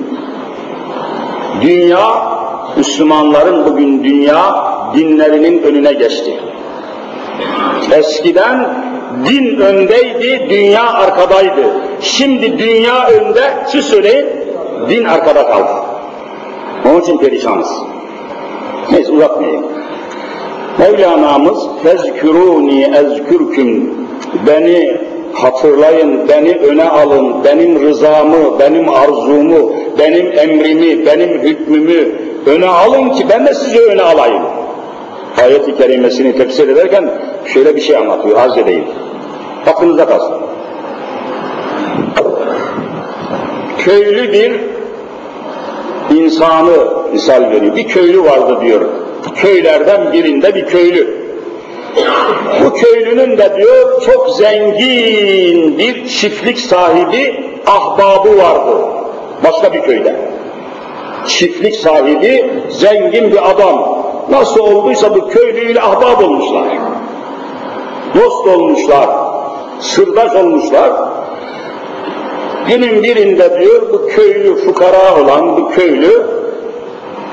Dünya, 1.62 2.34
Müslümanların 2.78 3.66
bugün 3.66 4.04
dünya 4.04 4.74
dinlerinin 4.95 5.64
önüne 5.64 5.93
geçti. 5.93 6.39
Eskiden 7.91 8.70
din 9.26 9.58
öndeydi, 9.58 10.49
dünya 10.49 10.93
arkadaydı. 10.93 11.62
Şimdi 12.01 12.60
dünya 12.60 13.08
önde, 13.08 13.41
siz 13.68 13.86
söyleyin, 13.86 14.26
din 14.89 15.06
arkada 15.06 15.47
kaldı. 15.47 15.72
Onun 16.86 17.01
için 17.01 17.18
perişanız. 17.18 17.72
Neyse 18.91 19.12
uzatmayayım. 19.12 19.66
Mevlana'mız 20.78 21.68
fezküruni 21.84 22.84
ezkürküm 22.84 23.93
beni 24.47 24.97
hatırlayın, 25.34 26.27
beni 26.27 26.57
öne 26.57 26.89
alın, 26.89 27.43
benim 27.43 27.81
rızamı, 27.81 28.59
benim 28.59 28.89
arzumu, 28.89 29.73
benim 29.99 30.39
emrimi, 30.39 31.05
benim 31.05 31.39
hükmümü 31.39 32.15
öne 32.45 32.67
alın 32.67 33.09
ki 33.09 33.25
ben 33.29 33.45
de 33.45 33.53
sizi 33.53 33.79
öne 33.79 34.01
alayım. 34.01 34.43
ayet-i 35.41 35.77
kerimesini 35.77 36.38
tefsir 36.38 36.67
ederken 36.67 37.09
şöyle 37.45 37.75
bir 37.75 37.81
şey 37.81 37.97
anlatıyor, 37.97 38.38
arz 38.38 38.57
edeyim. 38.57 38.86
Aklınıza 39.67 40.05
kalsın. 40.05 40.34
Köylü 43.77 44.34
bir 44.34 44.59
insanı 46.17 46.88
misal 47.13 47.51
veriyor. 47.51 47.75
Bir 47.75 47.88
köylü 47.88 48.23
vardı 48.23 48.57
diyor. 48.61 48.81
Köylerden 49.36 50.13
birinde 50.13 50.55
bir 50.55 50.65
köylü. 50.65 51.22
Bu 52.63 52.73
köylünün 52.73 53.37
de 53.37 53.55
diyor 53.57 54.01
çok 54.01 54.29
zengin 54.29 55.77
bir 55.77 56.07
çiftlik 56.07 56.59
sahibi 56.59 57.45
ahbabı 57.67 58.37
vardı. 58.37 58.77
Başka 59.43 59.73
bir 59.73 59.81
köyde. 59.81 60.15
Çiftlik 61.27 61.75
sahibi 61.75 62.61
zengin 62.69 63.31
bir 63.31 63.49
adam. 63.51 64.03
Nasıl 64.29 64.59
olduysa 64.59 65.15
bu 65.15 65.29
köylüyle 65.29 65.81
ahbab 65.81 66.23
olmuşlar. 66.23 66.67
Dost 68.15 68.47
olmuşlar. 68.47 69.09
Sırdaş 69.79 70.35
olmuşlar. 70.35 70.91
Günün 72.67 73.03
birinde 73.03 73.59
diyor 73.59 73.93
bu 73.93 74.07
köylü 74.07 74.55
fukara 74.55 75.21
olan 75.21 75.57
bu 75.57 75.69
köylü 75.69 76.27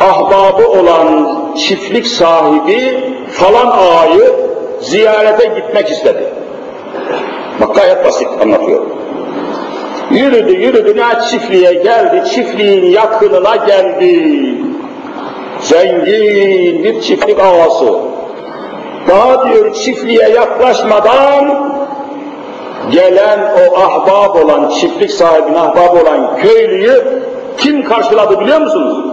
ahbabı 0.00 0.68
olan 0.68 1.36
çiftlik 1.56 2.06
sahibi 2.06 3.04
falan 3.30 3.66
ağayı 3.66 4.49
ziyarete 4.80 5.46
gitmek 5.46 5.90
istedi. 5.90 6.24
Bak 7.60 7.74
gayet 7.74 8.04
basit 8.04 8.28
anlatıyor. 8.42 8.86
Yürüdü 10.10 10.52
yürüdü 10.52 10.96
ne 10.96 11.20
çiftliğe 11.30 11.72
geldi, 11.72 12.24
çiftliğin 12.34 12.92
yakınına 12.92 13.56
geldi. 13.56 14.54
Zengin 15.60 16.84
bir 16.84 17.00
çiftlik 17.00 17.40
ağası. 17.40 17.94
Daha 19.08 19.48
diyor 19.48 19.74
çiftliğe 19.74 20.28
yaklaşmadan 20.28 21.70
gelen 22.90 23.38
o 23.40 23.78
ahbab 23.78 24.44
olan, 24.44 24.68
çiftlik 24.68 25.10
sahibine 25.10 25.58
ahbab 25.58 26.02
olan 26.02 26.36
köylüyü 26.36 27.22
kim 27.58 27.84
karşıladı 27.84 28.40
biliyor 28.40 28.60
musunuz? 28.60 29.04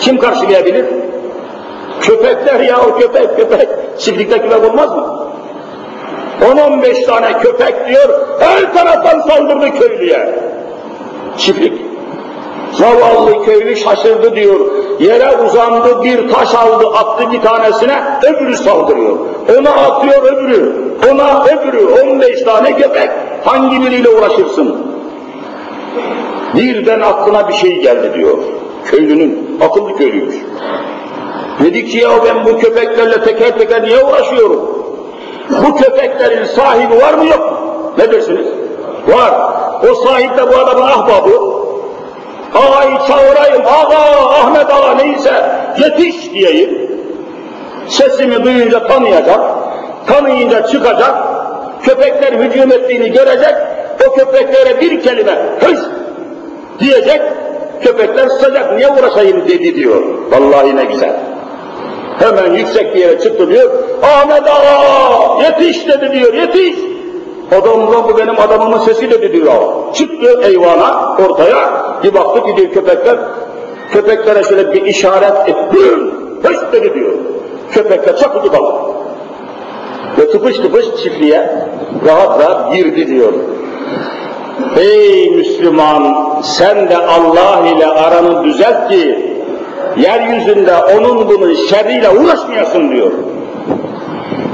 Kim 0.00 0.18
karşılayabilir? 0.18 0.86
Köpekler 2.00 2.60
ya 2.60 2.80
o 2.80 2.98
köpek 2.98 3.36
köpek. 3.36 3.68
Çiftlikte 3.98 4.38
köpek 4.38 4.70
olmaz 4.70 4.96
mı? 4.96 5.26
10-15 6.40 7.06
tane 7.06 7.38
köpek 7.38 7.88
diyor, 7.88 8.20
her 8.40 8.74
taraftan 8.74 9.20
saldırdı 9.20 9.78
köylüye. 9.78 10.38
Çiftlik. 11.38 11.72
Zavallı 12.72 13.44
köylü 13.44 13.76
şaşırdı 13.76 14.36
diyor. 14.36 14.60
Yere 15.00 15.36
uzandı, 15.36 16.02
bir 16.04 16.28
taş 16.28 16.54
aldı, 16.54 16.86
attı 16.86 17.32
bir 17.32 17.40
tanesine, 17.40 18.02
öbürü 18.22 18.56
saldırıyor. 18.56 19.16
Ona 19.58 19.70
atıyor 19.70 20.22
öbürü, 20.22 20.72
ona 21.12 21.44
öbürü, 21.44 21.86
15 21.86 22.42
tane 22.42 22.76
köpek. 22.76 23.10
Hangi 23.44 23.82
biriyle 23.82 24.08
uğraşırsın? 24.08 24.86
Birden 26.54 27.00
aklına 27.00 27.48
bir 27.48 27.54
şey 27.54 27.82
geldi 27.82 28.14
diyor. 28.14 28.38
Köylünün, 28.84 29.58
akıllı 29.60 29.96
köylüymüş. 29.96 30.36
Dedi 31.64 31.86
ki 31.86 31.98
ya 31.98 32.10
ben 32.24 32.44
bu 32.44 32.58
köpeklerle 32.58 33.24
teker 33.24 33.58
teker 33.58 33.82
niye 33.82 34.04
uğraşıyorum? 34.04 34.86
Bu 35.50 35.76
köpeklerin 35.76 36.44
sahibi 36.44 36.96
var 37.00 37.14
mı 37.14 37.26
yok 37.26 37.50
mu? 37.50 37.58
Ne 37.98 38.12
dersiniz? 38.12 38.46
Var. 39.08 39.34
O 39.90 39.94
sahip 39.94 40.38
de 40.38 40.52
bu 40.52 40.56
adamın 40.56 40.82
ahbabı. 40.82 41.56
Ağayı 42.54 42.96
çağırayım, 43.08 43.62
ağa, 43.66 44.06
Ahmet 44.28 44.70
ağa 44.70 44.94
neyse 44.94 45.32
yetiş 45.78 46.32
diyeyim. 46.32 46.90
Sesimi 47.88 48.44
duyunca 48.44 48.86
tanıyacak, 48.86 49.40
tanıyınca 50.06 50.66
çıkacak, 50.66 51.14
köpekler 51.82 52.32
hücum 52.32 52.72
ettiğini 52.72 53.12
görecek, 53.12 53.54
o 54.08 54.14
köpeklere 54.14 54.80
bir 54.80 55.02
kelime 55.02 55.38
hız 55.60 55.86
diyecek, 56.80 57.20
köpekler 57.80 58.28
sıcak 58.28 58.72
niye 58.76 58.88
uğraşayım 58.88 59.48
dedi 59.48 59.74
diyor. 59.74 60.02
Vallahi 60.30 60.76
ne 60.76 60.84
güzel. 60.84 61.16
Hemen 62.18 62.54
yüksek 62.54 62.94
bir 62.94 63.00
yere 63.00 63.20
çıktı 63.20 63.50
diyor. 63.50 63.70
Ahmet 64.02 64.42
ağa 64.48 65.42
yetiş 65.42 65.88
dedi 65.88 66.12
diyor 66.12 66.34
yetiş. 66.34 66.76
Adamla 67.52 68.08
bu 68.08 68.18
benim 68.18 68.40
adamımın 68.40 68.78
sesi 68.78 69.10
dedi 69.10 69.32
diyor. 69.32 69.92
Çıktı 69.94 70.40
eyvana 70.42 71.16
ortaya 71.26 71.86
bir 72.04 72.14
baktı 72.14 72.44
ki 72.44 72.56
diyor 72.56 72.72
köpekler 72.72 73.16
köpeklere 73.92 74.44
şöyle 74.44 74.72
bir 74.72 74.82
işaret 74.82 75.48
etti. 75.48 75.78
Hış 76.42 76.56
dedi 76.72 76.94
diyor. 76.94 77.12
Köpekler 77.72 78.16
çakıldı 78.16 78.52
kaldı. 78.52 78.72
Ve 80.18 80.30
tıpış 80.30 80.56
tıpış 80.56 80.86
çiftliğe 81.02 81.50
rahat 82.06 82.40
rahat 82.40 82.74
girdi 82.74 83.06
diyor. 83.06 83.32
Ey 84.76 85.30
Müslüman 85.30 86.16
sen 86.42 86.88
de 86.88 86.96
Allah 86.96 87.68
ile 87.68 87.86
aranı 87.86 88.44
düzelt 88.44 88.88
ki 88.88 89.35
yeryüzünde 89.96 90.76
onun 90.76 91.28
bunun 91.28 91.54
şerriyle 91.54 92.10
uğraşmayasın 92.10 92.90
diyor. 92.92 93.12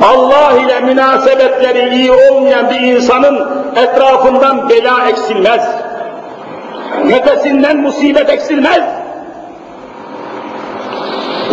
Allah 0.02 0.52
ile 0.66 0.80
münasebetleri 0.80 1.94
iyi 1.94 2.12
olmayan 2.12 2.70
bir 2.70 2.80
insanın 2.80 3.48
etrafından 3.76 4.68
bela 4.68 5.08
eksilmez. 5.08 5.68
Nefesinden 7.04 7.76
musibet 7.76 8.30
eksilmez. 8.30 8.82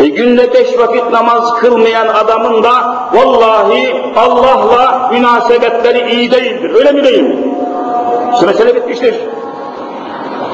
E 0.03 0.07
günde 0.07 0.53
beş 0.53 0.79
vakit 0.79 1.11
namaz 1.11 1.53
kılmayan 1.59 2.07
adamın 2.07 2.63
da 2.63 2.95
vallahi 3.13 3.95
Allah'la 4.15 5.09
münasebetleri 5.11 6.11
iyi 6.11 6.31
değildir. 6.31 6.75
Öyle 6.75 6.91
mi 6.91 7.03
değil 7.03 7.23
mi? 7.23 7.37
Şu 8.39 8.45
mesele 8.45 8.75
bitmiştir. 8.75 9.15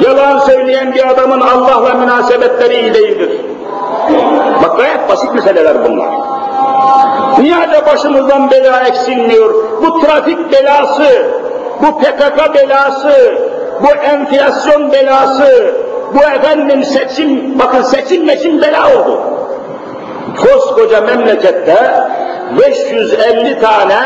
Yalan 0.02 0.40
söyleyen 0.40 0.94
bir 0.94 1.10
adamın 1.10 1.42
Allah'la 1.42 1.94
münasebetleri 1.94 2.82
iyi 2.82 2.94
değildir. 2.94 3.42
Bak 4.64 4.78
gayet 4.78 5.10
basit 5.10 5.34
meseleler 5.34 5.84
bunlar. 5.84 6.10
Niye 7.40 7.72
de 7.72 7.86
başımızdan 7.86 8.52
bela 8.52 8.82
eksilmiyor? 8.88 9.54
Bu 9.82 10.00
trafik 10.00 10.52
belası, 10.52 11.26
bu 11.82 12.00
PKK 12.00 12.56
belası, 12.56 13.36
bu 13.82 13.88
enflasyon 13.88 14.92
belası, 14.92 15.76
bu 16.14 16.20
efendim 16.20 16.84
seçim, 16.84 17.60
bakın 17.60 17.82
seçim 17.82 18.26
meçim 18.26 18.62
bela 18.62 18.96
oldu. 18.96 19.22
Koskoca 20.38 21.02
memlekette 21.02 21.78
550 22.60 23.60
tane 23.60 24.00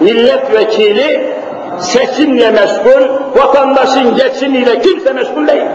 milletvekili 0.00 1.37
seçimle 1.80 2.50
meşgul, 2.50 3.08
vatandaşın 3.36 4.16
geçimiyle 4.16 4.80
kimse 4.80 5.12
meşgul 5.12 5.46
değil. 5.46 5.66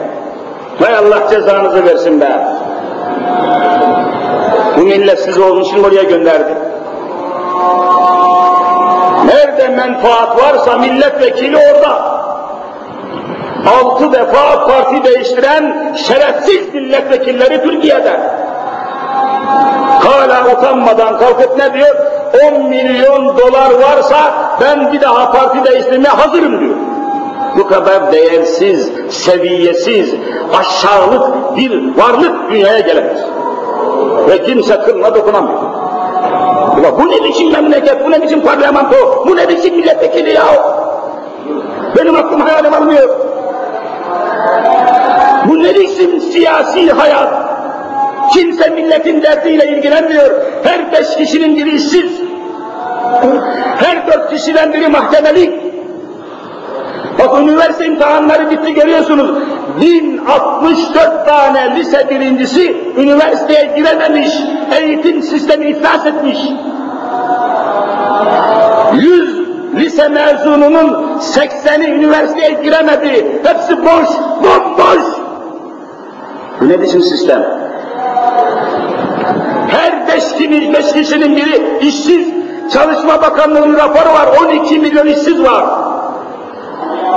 Hay 0.80 0.96
Allah 0.96 1.30
cezanızı 1.30 1.86
versin 1.86 2.22
be. 2.22 2.48
Bu 4.78 4.82
millet 4.82 5.20
sizi 5.20 5.42
onun 5.42 5.62
için 5.62 5.84
oraya 5.84 6.04
gönderdi. 6.04 6.54
Nerede 9.26 9.68
menfaat 9.68 10.44
varsa 10.44 10.78
milletvekili 10.78 11.58
orada. 11.58 12.14
Altı 13.80 14.12
defa 14.12 14.68
parti 14.68 15.04
değiştiren 15.04 15.94
şerefsiz 15.96 16.74
milletvekilleri 16.74 17.64
Türkiye'de. 17.64 18.20
Hala 20.00 20.54
utanmadan 20.54 21.18
kalkıp 21.18 21.58
ne 21.58 21.74
diyor? 21.74 22.13
10 22.34 22.70
milyon 22.70 23.38
dolar 23.38 23.72
varsa 23.72 24.34
ben 24.62 24.94
bir 24.94 25.02
daha 25.02 25.32
parti 25.32 25.72
değiştirmeye 25.72 26.14
hazırım 26.14 26.60
diyor. 26.60 26.76
Bu 27.58 27.68
kadar 27.68 28.12
değersiz, 28.12 28.92
seviyesiz, 29.10 30.16
aşağılık 30.60 31.58
bir 31.58 31.98
varlık 31.98 32.52
dünyaya 32.52 32.80
gelemez. 32.80 33.18
Ve 34.30 34.44
kimse 34.44 34.80
kılına 34.82 35.16
dokunamıyor. 35.16 35.62
Ulan 36.80 36.98
bu 37.00 37.10
ne 37.10 37.24
biçim 37.24 37.52
memleket, 37.52 38.06
bu 38.06 38.12
ne 38.12 38.22
biçim 38.22 38.42
parlamento, 38.42 39.26
bu 39.28 39.36
ne 39.36 39.50
biçim 39.50 39.76
milletvekili 39.76 40.30
ya? 40.30 40.44
Benim 41.98 42.16
aklım 42.16 42.42
hayalim 42.42 42.74
almıyor. 42.74 43.10
Bu 45.50 45.64
ne 45.64 45.76
biçim 45.76 46.22
siyasi 46.22 46.92
hayat? 46.92 47.43
Kimse 48.34 48.70
milletin 48.70 49.22
derdiyle 49.22 49.68
ilgilenmiyor. 49.68 50.32
Her 50.64 50.92
beş 50.92 51.16
kişinin 51.18 51.56
biri 51.56 51.76
işsiz. 51.76 52.12
Her 53.78 54.08
dört 54.08 54.30
kişiden 54.30 54.74
biri 54.74 54.88
mahkemelik. 54.88 55.64
Bak 57.20 57.40
üniversite 57.42 57.86
imtihanları 57.86 58.52
bitti 58.52 58.74
görüyorsunuz. 58.74 59.32
1064 59.82 61.26
tane 61.26 61.76
lise 61.76 62.10
birincisi 62.10 62.78
üniversiteye 62.98 63.74
girememiş. 63.76 64.30
Eğitim 64.82 65.24
sistemi 65.24 65.66
iflas 65.66 66.06
etmiş. 66.06 66.40
100 68.94 69.44
lise 69.76 70.08
mezununun 70.08 71.20
80'i 71.20 71.92
üniversiteye 71.92 72.60
giremedi. 72.64 73.42
Hepsi 73.44 73.78
boş, 73.78 74.10
bomboş. 74.44 75.04
Bu 76.62 76.70
ne 76.70 76.82
biçim 76.82 77.02
sistem? 77.02 77.63
Beş, 80.16 80.24
kimi, 80.38 80.74
beş 80.74 80.94
kişinin 80.94 81.36
biri 81.36 81.80
işsiz. 81.82 82.28
Çalışma 82.74 83.22
Bakanlığı'nın 83.22 83.78
raporu 83.78 84.14
var, 84.14 84.28
12 84.46 84.80
milyon 84.80 85.08
işsiz 85.08 85.44
var. 85.44 85.64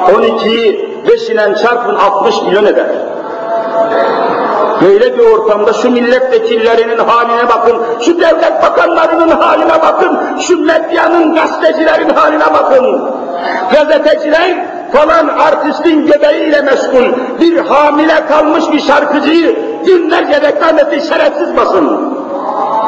12'yi 0.07 0.97
5 1.09 1.29
ile 1.31 1.55
çarpın 1.63 1.95
60 1.95 2.43
milyon 2.43 2.65
eder. 2.65 2.87
Böyle 4.83 5.19
bir 5.19 5.25
ortamda 5.25 5.73
şu 5.73 5.91
milletvekillerinin 5.91 6.99
haline 6.99 7.49
bakın, 7.49 7.77
şu 8.01 8.21
devlet 8.21 8.63
bakanlarının 8.63 9.29
haline 9.29 9.83
bakın, 9.83 10.19
şu 10.41 10.65
medyanın, 10.65 11.35
gazetecilerin 11.35 12.09
haline 12.09 12.45
bakın. 12.55 13.11
Gazeteciler 13.73 14.67
falan 14.93 15.29
artistin 15.29 16.07
göbeğiyle 16.07 16.63
meşgul, 16.63 17.13
bir 17.41 17.59
hamile 17.59 18.27
kalmış 18.27 18.65
bir 18.73 18.81
şarkıcıyı 18.81 19.57
günlerce 19.87 20.41
reklam 20.41 20.79
etti 20.79 21.09
şerefsiz 21.09 21.57
basın. 21.57 22.17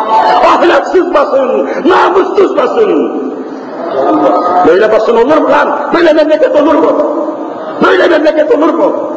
Ahlaksız 0.08 1.14
basın, 1.14 1.68
namussuz 1.84 2.56
basın. 2.56 3.22
Böyle 4.66 4.92
basın 4.92 5.16
olur 5.16 5.36
mu 5.36 5.50
lan? 5.50 5.90
Böyle 5.94 6.12
memleket 6.12 6.56
olur 6.56 6.74
mu? 6.74 7.18
Böyle 7.86 8.08
memleket 8.08 8.54
olur 8.54 8.68
mu? 8.68 9.12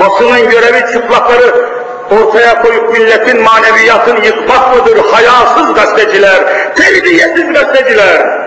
Basının 0.00 0.50
görevi 0.50 0.92
çıplakları 0.92 1.68
ortaya 2.10 2.62
koyup 2.62 2.92
milletin 2.92 3.42
maneviyatını 3.42 4.26
yıkmak 4.26 4.76
mıdır? 4.76 4.98
Hayasız 5.12 5.74
gazeteciler, 5.74 6.38
terbiyesiz 6.74 7.52
gazeteciler. 7.52 8.40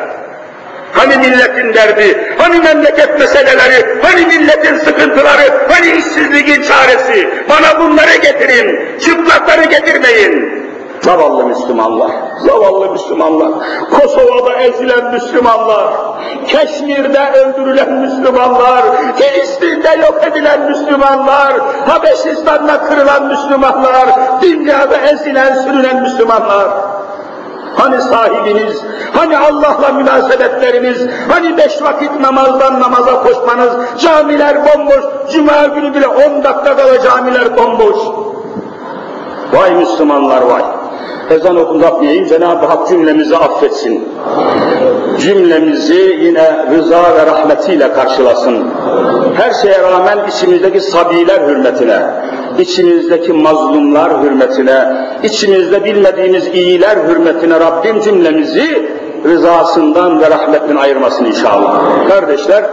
Hani 0.93 1.17
milletin 1.17 1.73
derdi, 1.73 2.35
hani 2.37 2.59
memleket 2.59 3.19
meseleleri, 3.19 3.99
hani 4.01 4.25
milletin 4.25 4.77
sıkıntıları, 4.77 5.67
hani 5.69 5.91
işsizliğin 5.97 6.61
çaresi. 6.61 7.29
Bana 7.49 7.79
bunları 7.79 8.15
getirin, 8.15 8.99
çıplakları 8.99 9.63
getirmeyin. 9.63 10.62
Zavallı 11.03 11.45
Müslümanlar, 11.45 12.11
zavallı 12.39 12.91
Müslümanlar, 12.91 13.51
Kosova'da 13.91 14.53
ezilen 14.53 15.11
Müslümanlar, 15.11 15.83
Keşmir'de 16.47 17.31
öldürülen 17.31 17.93
Müslümanlar, 17.93 18.83
Filistin'de 19.15 19.89
yok 20.05 20.23
edilen 20.31 20.69
Müslümanlar, 20.69 21.53
Habeşistan'da 21.87 22.83
kırılan 22.83 23.27
Müslümanlar, 23.27 24.09
dünyada 24.41 24.97
ezilen, 24.97 25.53
sürülen 25.53 26.01
Müslümanlar. 26.01 26.67
Hani 27.77 28.01
sahibiniz, 28.01 28.81
hani 29.13 29.37
Allah'la 29.37 29.91
münasebetleriniz, 29.93 31.07
hani 31.29 31.57
beş 31.57 31.81
vakit 31.81 32.19
namazdan 32.19 32.79
namaza 32.79 33.23
koşmanız, 33.23 33.71
camiler 33.99 34.57
bomboş, 34.65 35.03
cuma 35.31 35.65
günü 35.65 35.93
bile 35.93 36.07
on 36.07 36.43
dakika 36.43 36.75
kala 36.75 37.01
camiler 37.01 37.57
bomboş. 37.57 37.97
Vay 39.53 39.71
Müslümanlar 39.71 40.41
vay! 40.41 40.82
Ezan 41.29 41.55
okunatmayayım, 41.55 42.27
Cenab-ı 42.27 42.65
Hak 42.65 42.87
cümlemizi 42.87 43.37
affetsin. 43.37 44.09
Cümlemizi 45.19 46.19
yine 46.21 46.67
rıza 46.71 47.15
ve 47.15 47.25
rahmetiyle 47.25 47.93
karşılasın. 47.93 48.67
Her 49.35 49.53
şeye 49.53 49.81
rağmen 49.81 50.19
içimizdeki 50.27 50.81
sabiler 50.81 51.49
hürmetine, 51.49 51.99
içimizdeki 52.59 53.33
mazlumlar 53.33 54.23
hürmetine, 54.23 55.07
içimizde 55.23 55.85
bilmediğimiz 55.85 56.47
iyiler 56.47 56.97
hürmetine 57.07 57.59
Rabbim 57.59 58.01
cümlemizi 58.01 58.89
rızasından 59.25 60.21
ve 60.21 60.29
rahmetinden 60.29 60.75
ayırmasın 60.75 61.25
inşallah. 61.25 61.81
Kardeşler, 62.09 62.65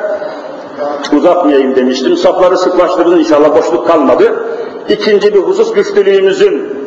uzatmayayım 1.13 1.77
demiştim, 1.77 2.17
safları 2.17 2.59
sıklaştırın 2.59 3.19
inşallah, 3.19 3.57
boşluk 3.57 3.87
kalmadı. 3.87 4.47
İkinci 4.89 5.35
bir 5.35 5.41
husus 5.41 5.73
güçlülüğümüzün 5.73 6.80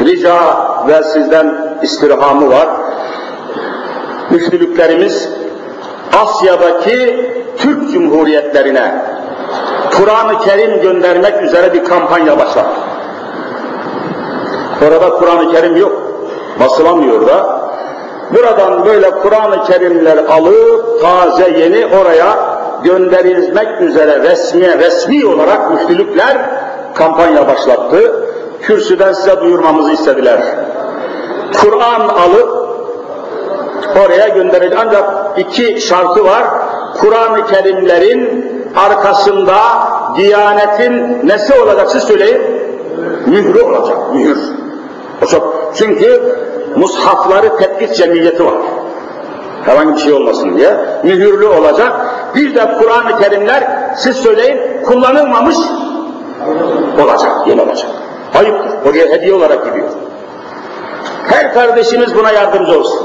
rica 0.00 0.36
ve 0.88 1.02
sizden 1.02 1.78
istirhamı 1.82 2.50
var. 2.50 2.68
Müftülüklerimiz 4.30 5.28
Asya'daki 6.22 7.30
Türk 7.58 7.92
Cumhuriyetlerine 7.92 9.04
Kur'an-ı 9.96 10.38
Kerim 10.38 10.82
göndermek 10.82 11.42
üzere 11.42 11.74
bir 11.74 11.84
kampanya 11.84 12.38
başlattı. 12.38 12.80
Orada 14.88 15.10
Kur'an-ı 15.10 15.52
Kerim 15.52 15.76
yok, 15.76 15.92
basılamıyor 16.60 17.26
da. 17.26 17.60
Buradan 18.34 18.84
böyle 18.84 19.10
Kur'an-ı 19.10 19.64
Kerimler 19.64 20.16
alıp 20.16 21.02
taze 21.02 21.50
yeni 21.58 21.86
oraya 21.86 22.38
gönderilmek 22.84 23.80
üzere 23.80 24.18
resmi 24.30 24.78
resmi 24.78 25.26
olarak 25.26 25.70
müftülükler 25.70 26.36
kampanya 26.94 27.48
başlattı. 27.48 28.29
Kürsüden 28.70 29.12
size 29.12 29.40
duyurmamızı 29.40 29.92
istediler. 29.92 30.40
Kur'an 31.60 32.00
alıp 32.00 32.50
oraya 34.04 34.28
gönderecek. 34.28 34.78
Ancak 34.86 35.38
iki 35.38 35.80
şartı 35.80 36.24
var. 36.24 36.44
Kur'an-ı 37.00 37.46
Kerimlerin 37.46 38.46
arkasında 38.76 39.54
Diyanetin 40.16 41.20
nesi 41.28 41.60
olacak 41.60 41.90
siz 41.90 42.02
söyleyin? 42.02 42.42
Mührü 43.26 43.62
olacak, 43.62 43.96
mühür. 44.14 44.38
O 45.22 45.26
çok. 45.26 45.72
Çünkü 45.74 46.36
mushafları 46.76 47.56
tetkik 47.56 47.96
cemiyeti 47.96 48.46
var. 48.46 48.58
Herhangi 49.64 49.94
bir 49.94 50.00
şey 50.00 50.12
olmasın 50.12 50.56
diye. 50.56 50.76
Mühürlü 51.04 51.46
olacak. 51.46 51.92
Bir 52.34 52.54
de 52.54 52.78
Kur'an-ı 52.78 53.18
Kerimler 53.18 53.92
siz 53.96 54.16
söyleyin 54.16 54.82
kullanılmamış 54.84 55.56
olacak, 56.98 57.32
yeni 57.46 57.62
olacak. 57.62 57.90
Ayıptır. 58.40 58.90
Oraya 58.90 59.06
hediye 59.06 59.34
olarak 59.34 59.64
gidiyor. 59.64 59.88
Her 61.26 61.54
kardeşimiz 61.54 62.14
buna 62.14 62.30
yardımcı 62.30 62.80
olsun. 62.80 63.00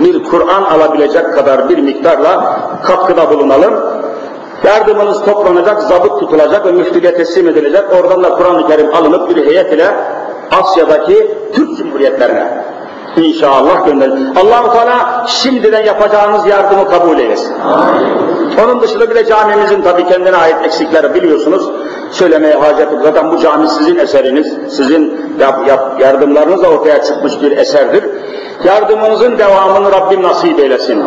Bir 0.00 0.24
Kur'an 0.24 0.62
alabilecek 0.62 1.34
kadar 1.34 1.68
bir 1.68 1.78
miktarla 1.78 2.60
katkıda 2.84 3.30
bulunalım. 3.30 3.74
Yardımınız 4.64 5.24
toplanacak, 5.24 5.82
zabıt 5.82 6.20
tutulacak 6.20 6.66
ve 6.66 6.72
müftüye 6.72 7.14
teslim 7.14 7.48
edilecek. 7.48 7.82
Oradan 8.00 8.24
da 8.24 8.30
Kur'an-ı 8.30 8.66
Kerim 8.66 8.94
alınıp 8.94 9.30
bir 9.30 9.46
heyet 9.46 9.72
ile 9.72 9.94
Asya'daki 10.50 11.34
Türk 11.54 11.78
Cumhuriyetlerine 11.78 12.64
inşallah 13.16 13.86
gönderilir. 13.86 14.36
allah 14.36 14.72
Teala 14.72 15.24
şimdiden 15.26 15.84
yapacağınız 15.84 16.46
yardımı 16.46 16.88
kabul 16.88 17.18
eylesin. 17.18 17.54
Onun 18.64 18.80
dışında 18.80 19.10
bile 19.10 19.26
camimizin 19.26 19.82
tabi 19.82 20.06
kendine 20.06 20.36
ait 20.36 20.56
eksikleri 20.64 21.14
biliyorsunuz. 21.14 21.70
Söylemeye 22.10 22.54
hacet 22.54 22.92
yok. 22.92 23.00
Zaten 23.02 23.32
bu 23.32 23.38
cami 23.38 23.68
sizin 23.68 23.96
eseriniz, 23.96 24.52
sizin 24.68 25.34
yap, 25.40 25.68
yap, 25.68 26.00
yardımlarınızla 26.00 26.68
ortaya 26.68 27.02
çıkmış 27.02 27.42
bir 27.42 27.56
eserdir. 27.56 28.04
Yardımınızın 28.64 29.38
devamını 29.38 29.92
Rabbim 29.92 30.22
nasip 30.22 30.58
eylesin. 30.60 31.04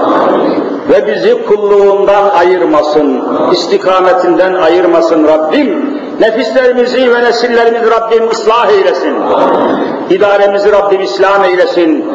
Ve 0.90 1.08
bizi 1.08 1.46
kulluğundan 1.46 2.30
ayırmasın, 2.30 3.24
istikametinden 3.52 4.54
ayırmasın 4.54 5.28
Rabbim. 5.28 6.00
Nefislerimizi 6.20 7.14
ve 7.14 7.24
nesillerimizi 7.24 7.92
Rabbim 7.92 8.30
ıslah 8.32 8.70
eylesin. 8.70 9.16
İdaremizi 10.10 10.72
Rabbim 10.72 11.02
İslam 11.02 11.44
eylesin. 11.44 12.06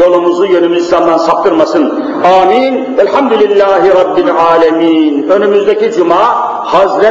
Yolumuzu 0.00 0.44
yönümüzü 0.44 0.84
İslam'dan 0.84 1.18
saptırmasın. 1.18 2.04
Amin. 2.42 2.98
Elhamdülillahi 2.98 3.90
Rabbil 3.90 4.30
alemin. 4.34 5.28
Önümüzdeki 5.28 5.92
cuma 5.92 6.16
Hazret 6.66 7.04